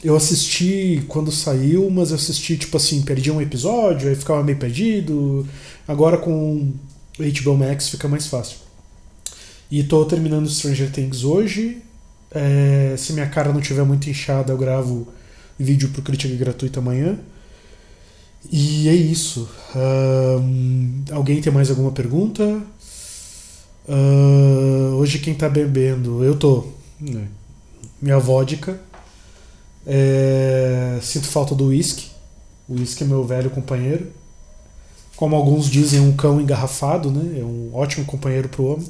[0.05, 4.59] Eu assisti quando saiu, mas eu assisti tipo assim, perdi um episódio, aí ficava meio
[4.59, 5.49] perdido.
[5.87, 6.73] Agora com
[7.19, 8.59] HBO Max fica mais fácil.
[9.71, 11.83] E tô terminando Stranger Things hoje.
[12.31, 15.09] É, se minha cara não tiver muito inchada, eu gravo
[15.59, 17.19] vídeo pro crítica gratuito amanhã.
[18.51, 19.49] E é isso.
[21.13, 22.63] alguém tem mais alguma pergunta?
[23.89, 26.67] Uh, hoje quem tá bebendo, eu tô.
[27.01, 27.27] Né?
[28.01, 28.79] Minha vodka.
[29.87, 32.07] É, sinto falta do uísque.
[32.69, 34.13] O uísque é meu velho companheiro.
[35.17, 37.41] Como alguns dizem, um cão engarrafado, né?
[37.41, 38.87] É um ótimo companheiro pro homem.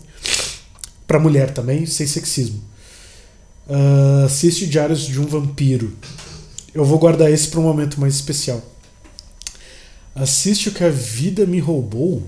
[1.07, 2.61] Pra mulher também, sem sexismo.
[3.69, 5.93] Uh, assiste Diários de um Vampiro.
[6.73, 8.63] Eu vou guardar esse para um momento mais especial.
[10.15, 12.23] Assiste o que a vida me roubou.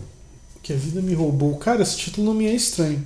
[0.57, 1.57] O que a vida me roubou.
[1.57, 3.03] Cara, esse título não me é estranho.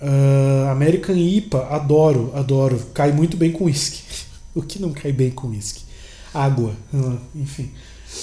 [0.00, 2.78] Uh, American IPA, adoro, adoro.
[2.94, 4.02] Cai muito bem com whisky.
[4.54, 5.84] o que não cai bem com whisky?
[6.32, 7.70] Água, uh, enfim.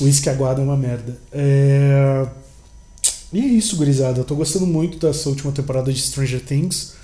[0.02, 1.18] Whisky aguado é uma merda.
[1.32, 2.28] É...
[3.32, 4.20] E é isso, gurizada.
[4.20, 6.99] Eu tô gostando muito dessa última temporada de Stranger Things.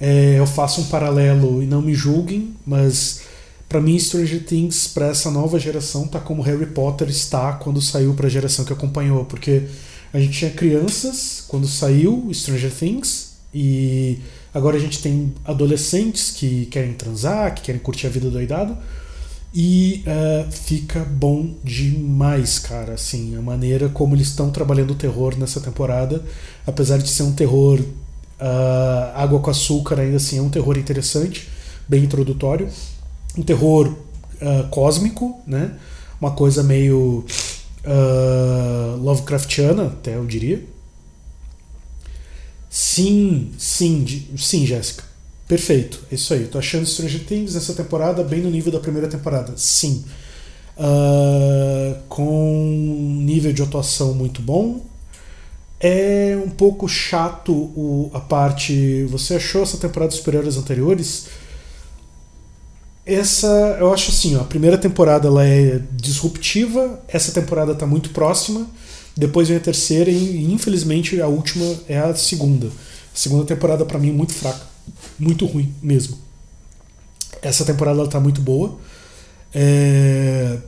[0.00, 3.22] É, eu faço um paralelo e não me julguem, mas
[3.68, 8.14] para mim Stranger Things para essa nova geração tá como Harry Potter está quando saiu
[8.14, 9.62] para a geração que acompanhou, porque
[10.12, 14.18] a gente tinha crianças quando saiu Stranger Things e
[14.52, 18.76] agora a gente tem adolescentes que querem transar, que querem curtir a vida doidado.
[19.54, 22.92] E uh, fica bom demais, cara.
[22.92, 26.22] Assim, a maneira como eles estão trabalhando o terror nessa temporada,
[26.66, 27.80] apesar de ser um terror
[28.40, 31.48] Uh, Água com Açúcar ainda assim é um terror interessante,
[31.88, 32.68] bem introdutório.
[33.36, 35.72] Um terror uh, cósmico, né?
[36.20, 37.24] Uma coisa meio
[37.84, 40.64] uh, Lovecraftiana, até eu diria.
[42.68, 45.02] Sim, sim, sim, Jéssica.
[45.48, 46.46] Perfeito, é isso aí.
[46.46, 49.54] Tô achando Stranger Things nessa temporada bem no nível da primeira temporada.
[49.56, 50.04] Sim.
[50.76, 54.84] Uh, com nível de atuação muito bom,
[55.80, 59.04] é um pouco chato o, a parte.
[59.04, 61.26] Você achou essa temporada superior às anteriores?
[63.04, 68.10] Essa, eu acho assim, ó, a primeira temporada ela é disruptiva, essa temporada está muito
[68.10, 68.66] próxima,
[69.16, 72.66] depois vem a terceira e infelizmente a última é a segunda.
[72.66, 72.70] A
[73.14, 74.66] segunda temporada para mim é muito fraca,
[75.18, 76.18] muito ruim mesmo.
[77.40, 78.76] Essa temporada ela tá muito boa.
[79.54, 80.58] É...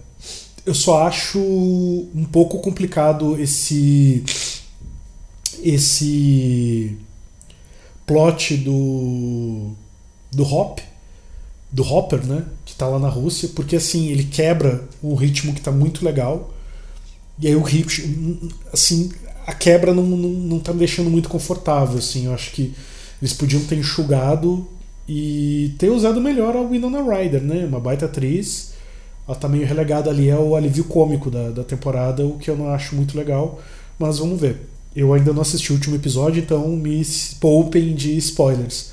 [0.65, 4.23] Eu só acho um pouco complicado esse
[5.63, 6.97] esse
[8.07, 9.73] plot do
[10.31, 10.79] do Hop,
[11.71, 15.61] do Hopper, né, que tá lá na Rússia, porque assim, ele quebra um ritmo que
[15.61, 16.53] tá muito legal.
[17.41, 19.11] E aí o ritmo, assim,
[19.47, 22.27] a quebra não, não, não tá me deixando muito confortável, assim.
[22.27, 22.75] Eu acho que
[23.23, 24.67] eles podiam ter enxugado
[25.09, 27.65] e ter usado melhor a Winona Ryder, né?
[27.65, 28.75] Uma baita atriz.
[29.27, 32.71] Ela tá meio relegada ali ao alívio cômico da, da temporada, o que eu não
[32.71, 33.61] acho muito legal,
[33.99, 34.69] mas vamos ver.
[34.95, 37.03] Eu ainda não assisti o último episódio, então me
[37.41, 38.93] poupem de spoilers.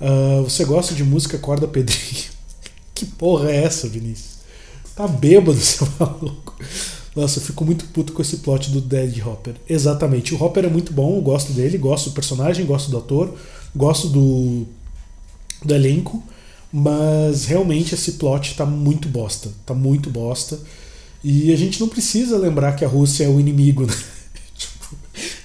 [0.00, 2.24] Uh, você gosta de música corda pedrinho?
[2.94, 4.34] que porra é essa, Vinícius?
[4.94, 6.54] Tá bêbado, seu maluco.
[7.16, 9.54] Nossa, eu fico muito puto com esse plot do Dead Hopper.
[9.68, 10.34] Exatamente.
[10.34, 13.34] O Hopper é muito bom, eu gosto dele, gosto do personagem, gosto do ator,
[13.74, 14.66] gosto do,
[15.64, 16.22] do elenco,
[16.72, 19.50] mas realmente esse plot tá muito bosta.
[19.64, 20.58] Tá muito bosta.
[21.22, 23.94] E a gente não precisa lembrar que a Rússia é o inimigo, né?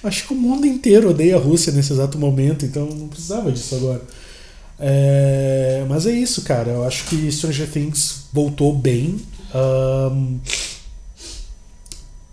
[0.02, 3.74] Acho que o mundo inteiro odeia a Rússia nesse exato momento, então não precisava disso
[3.74, 4.02] agora.
[4.78, 6.70] É, mas é isso, cara.
[6.70, 9.20] Eu acho que Stranger Things voltou bem.
[9.54, 10.38] Um,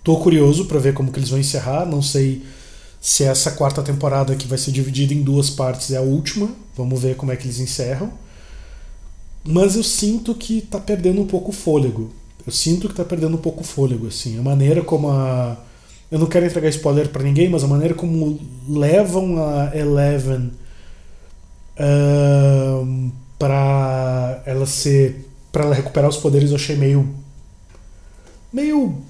[0.03, 1.85] tô curioso para ver como que eles vão encerrar.
[1.85, 2.43] Não sei
[3.01, 6.49] se essa quarta temporada que vai ser dividida em duas partes é a última.
[6.75, 8.11] Vamos ver como é que eles encerram.
[9.43, 12.13] Mas eu sinto que tá perdendo um pouco o fôlego.
[12.45, 14.39] Eu sinto que tá perdendo um pouco o fôlego, assim.
[14.39, 15.57] A maneira como a
[16.11, 20.51] eu não quero entregar spoiler para ninguém, mas a maneira como levam a Eleven
[21.79, 27.09] uh, para ela ser para ela recuperar os poderes eu achei meio
[28.51, 29.01] meio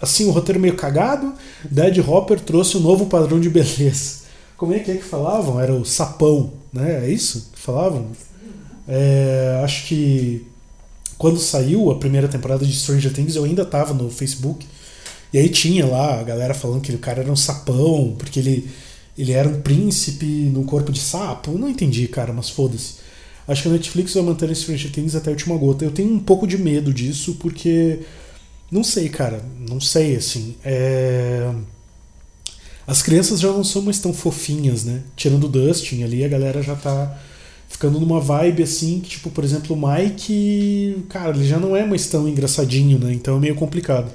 [0.00, 1.34] assim o roteiro meio cagado.
[1.68, 4.18] Dead Hopper trouxe um novo padrão de beleza.
[4.56, 5.60] Como é que é que falavam?
[5.60, 7.06] Era o sapão né?
[7.06, 8.06] É isso que falavam?
[8.86, 10.46] É, acho que
[11.16, 14.66] quando saiu a primeira temporada de Stranger Things eu ainda estava no Facebook
[15.32, 18.68] e aí tinha lá a galera falando que o cara era um sapão, porque ele,
[19.16, 21.50] ele era um príncipe no corpo de sapo.
[21.50, 22.94] Eu não entendi, cara, mas foda-se.
[23.46, 25.84] Acho que a Netflix vai manter Stranger Things até a última gota.
[25.84, 28.00] Eu tenho um pouco de medo disso, porque.
[28.70, 29.42] Não sei, cara.
[29.68, 30.54] Não sei, assim.
[30.62, 31.50] É...
[32.86, 35.02] As crianças já não são mais tão fofinhas, né?
[35.16, 37.18] Tirando o Dustin ali, a galera já tá
[37.68, 41.84] ficando numa vibe assim que, tipo, por exemplo, o Mike, cara, ele já não é
[41.86, 43.12] mais tão engraçadinho, né?
[43.12, 44.10] Então é meio complicado.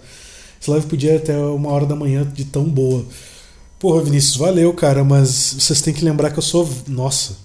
[0.64, 3.04] Essa live podia até uma hora da manhã de tão boa.
[3.78, 6.70] Porra, Vinícius, valeu, cara, mas vocês têm que lembrar que eu sou.
[6.88, 7.36] Nossa.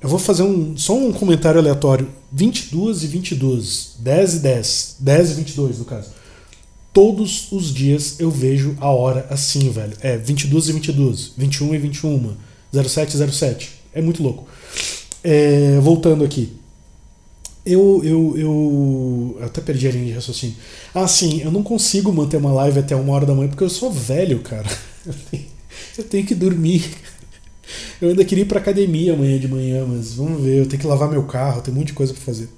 [0.00, 2.08] Eu vou fazer um, só um comentário aleatório.
[2.32, 3.94] 22 e 22.
[4.00, 4.96] 10 e 10.
[4.98, 6.08] 10 e 22, no caso.
[6.92, 9.96] Todos os dias eu vejo a hora assim, velho.
[10.00, 11.32] É 22 e 22.
[11.36, 12.36] 21 e 21.
[12.72, 13.74] 0707.
[13.94, 14.48] É muito louco.
[15.22, 16.57] É, voltando aqui.
[17.70, 20.56] Eu, eu, eu até perdi a linha de raciocínio.
[20.94, 23.68] Ah, sim, eu não consigo manter uma live até uma hora da manhã porque eu
[23.68, 24.68] sou velho, cara.
[25.96, 26.84] Eu tenho, que dormir.
[28.00, 30.60] Eu ainda queria ir pra academia amanhã de manhã, mas vamos ver.
[30.60, 32.48] Eu tenho que lavar meu carro, tem um monte de coisa pra fazer.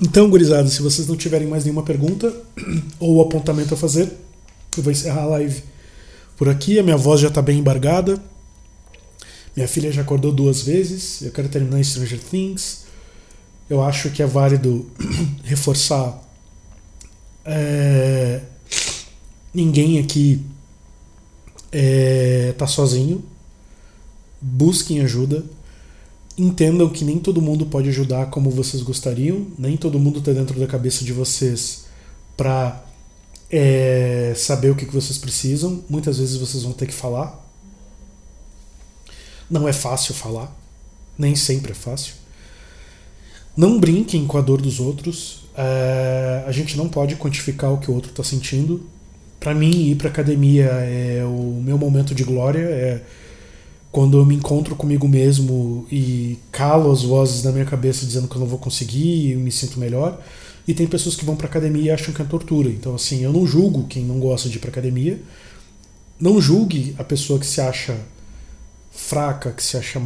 [0.00, 2.32] Então, gurizada, se vocês não tiverem mais nenhuma pergunta
[3.00, 4.12] ou apontamento a fazer,
[4.76, 5.62] eu vou encerrar a live
[6.36, 6.78] por aqui.
[6.78, 8.20] A minha voz já tá bem embargada.
[9.56, 11.22] Minha filha já acordou duas vezes.
[11.22, 12.84] Eu quero terminar Stranger Things.
[13.68, 14.90] Eu acho que é válido
[15.44, 16.22] reforçar.
[17.44, 18.40] É,
[19.52, 20.44] ninguém aqui
[21.72, 23.24] é, tá sozinho.
[24.40, 25.44] Busquem ajuda.
[26.36, 29.46] Entendam que nem todo mundo pode ajudar como vocês gostariam.
[29.58, 31.86] Nem todo mundo está dentro da cabeça de vocês
[32.36, 32.84] para
[33.50, 35.82] é, saber o que, que vocês precisam.
[35.88, 37.47] Muitas vezes vocês vão ter que falar.
[39.50, 40.54] Não é fácil falar.
[41.16, 42.14] Nem sempre é fácil.
[43.56, 45.44] Não brinquem com a dor dos outros.
[45.56, 48.86] É, a gente não pode quantificar o que o outro está sentindo
[49.40, 53.02] para mim ir para academia é o meu momento de glória, é
[53.90, 58.36] quando eu me encontro comigo mesmo e calo as vozes da minha cabeça dizendo que
[58.36, 60.20] eu não vou conseguir e me sinto melhor.
[60.66, 62.68] E tem pessoas que vão para academia e acham que é tortura.
[62.68, 65.18] Então assim, eu não julgo quem não gosta de ir para academia.
[66.20, 67.96] Não julgue a pessoa que se acha
[68.98, 70.02] fraca, que se acha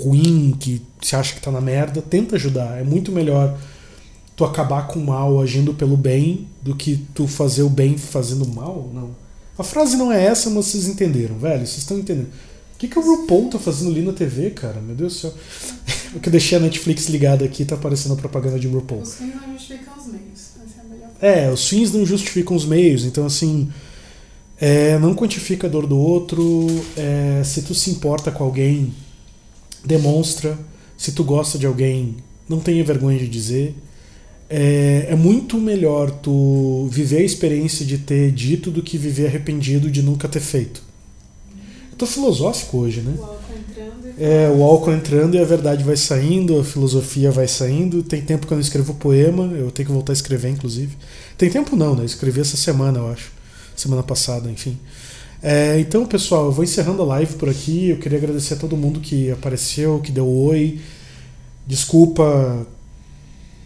[0.00, 2.00] ruim, que se acha que tá na merda.
[2.00, 2.80] Tenta ajudar.
[2.80, 3.56] É muito melhor
[4.34, 8.46] tu acabar com o mal agindo pelo bem do que tu fazer o bem fazendo
[8.46, 9.10] mal, não.
[9.58, 11.66] A frase não é essa, mas vocês entenderam, velho.
[11.66, 12.28] Vocês estão entendendo.
[12.74, 14.80] O que, que o RuPaul tá fazendo ali na TV, cara?
[14.80, 15.34] Meu Deus do céu.
[16.14, 19.00] O que eu deixei a Netflix ligada aqui tá aparecendo a propaganda de RuPaul.
[19.00, 20.40] Os fins não justificam os meios.
[20.62, 23.06] Essa é a melhor É, os fins não justificam os meios.
[23.06, 23.72] Então, assim,
[24.62, 26.66] é, não quantifica a dor do outro.
[26.96, 28.94] É, se tu se importa com alguém,
[29.84, 30.58] demonstra.
[30.96, 32.16] Se tu gosta de alguém,
[32.48, 33.74] não tenha vergonha de dizer
[34.54, 39.90] é, é, muito melhor tu viver a experiência de ter dito do que viver arrependido
[39.90, 40.82] de nunca ter feito.
[41.90, 43.14] Eu tô filosófico hoje, né?
[43.16, 44.22] O álcool entrando e...
[44.22, 48.02] É, o álcool entrando e a verdade vai saindo, a filosofia vai saindo.
[48.02, 50.98] Tem tempo que eu não escrevo poema, eu tenho que voltar a escrever, inclusive.
[51.38, 52.02] Tem tempo não, né?
[52.02, 53.32] Eu escrevi essa semana, eu acho.
[53.82, 54.78] Semana passada, enfim.
[55.42, 57.88] É, então, pessoal, eu vou encerrando a live por aqui.
[57.88, 60.80] Eu queria agradecer a todo mundo que apareceu, que deu oi.
[61.66, 62.64] Desculpa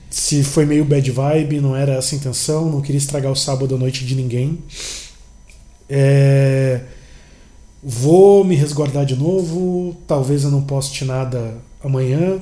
[0.08, 3.74] se foi meio bad vibe, não era essa a intenção, não queria estragar o sábado
[3.74, 4.58] à noite de ninguém.
[5.86, 6.80] É,
[7.82, 12.40] vou me resguardar de novo, talvez eu não poste nada amanhã.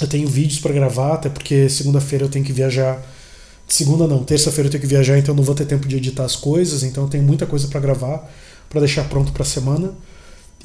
[0.00, 2.98] Eu tenho vídeos para gravar, até porque segunda-feira eu tenho que viajar.
[3.68, 6.34] Segunda não, terça-feira eu tenho que viajar, então não vou ter tempo de editar as
[6.34, 8.26] coisas, então tenho muita coisa para gravar,
[8.70, 9.92] para deixar pronto para a semana.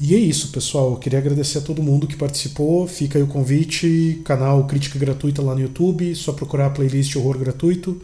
[0.00, 0.92] E é isso, pessoal.
[0.92, 2.88] Eu queria agradecer a todo mundo que participou.
[2.88, 7.38] Fica aí o convite, canal Crítica Gratuita lá no YouTube, só procurar a playlist Horror
[7.38, 8.00] Gratuito.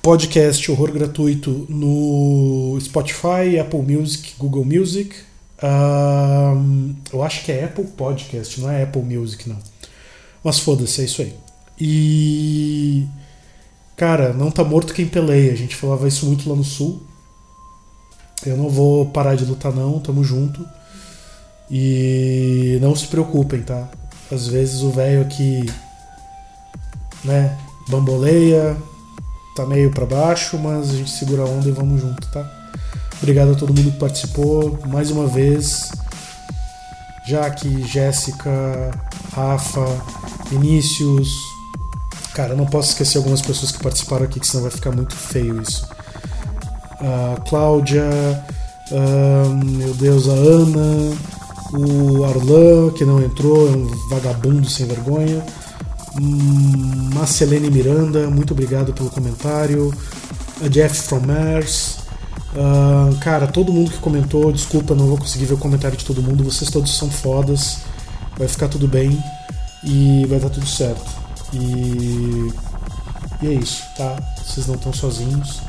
[0.00, 5.14] Podcast Horror Gratuito no Spotify, Apple Music, Google Music.
[5.62, 9.58] Um, eu acho que é Apple Podcast, não é Apple Music, não.
[10.42, 11.34] Mas foda-se, é isso aí.
[11.78, 13.06] E.
[13.96, 15.52] Cara, não tá morto quem peleia.
[15.52, 17.02] A gente falava isso muito lá no Sul.
[18.44, 20.66] Eu não vou parar de lutar, não, tamo junto.
[21.70, 23.88] E não se preocupem, tá?
[24.30, 25.70] Às vezes o velho aqui,
[27.24, 27.56] né,
[27.88, 28.76] bamboleia,
[29.54, 32.48] tá meio para baixo, mas a gente segura a onda e vamos junto, tá?
[33.18, 35.90] Obrigado a todo mundo que participou mais uma vez.
[37.26, 38.90] Jaque, Jéssica,
[39.32, 39.86] Rafa,
[40.50, 41.55] Vinícius.
[42.36, 45.60] Cara, não posso esquecer algumas pessoas que participaram aqui, que senão vai ficar muito feio
[45.60, 45.88] isso
[47.00, 48.04] a Cláudia,
[49.74, 51.16] meu Deus, a Ana,
[51.72, 55.44] o Arlan, que não entrou, é um vagabundo sem vergonha.
[56.18, 59.92] Hum, Marcelene Miranda, muito obrigado pelo comentário.
[60.64, 61.98] A Jeff from Mars.
[62.54, 66.22] Uh, cara, todo mundo que comentou, desculpa, não vou conseguir ver o comentário de todo
[66.22, 66.42] mundo.
[66.42, 67.78] Vocês todos são fodas.
[68.38, 69.22] Vai ficar tudo bem
[69.84, 71.25] e vai dar tudo certo.
[71.52, 72.52] E,
[73.42, 74.16] e é isso, tá?
[74.36, 75.62] Vocês não estão sozinhos.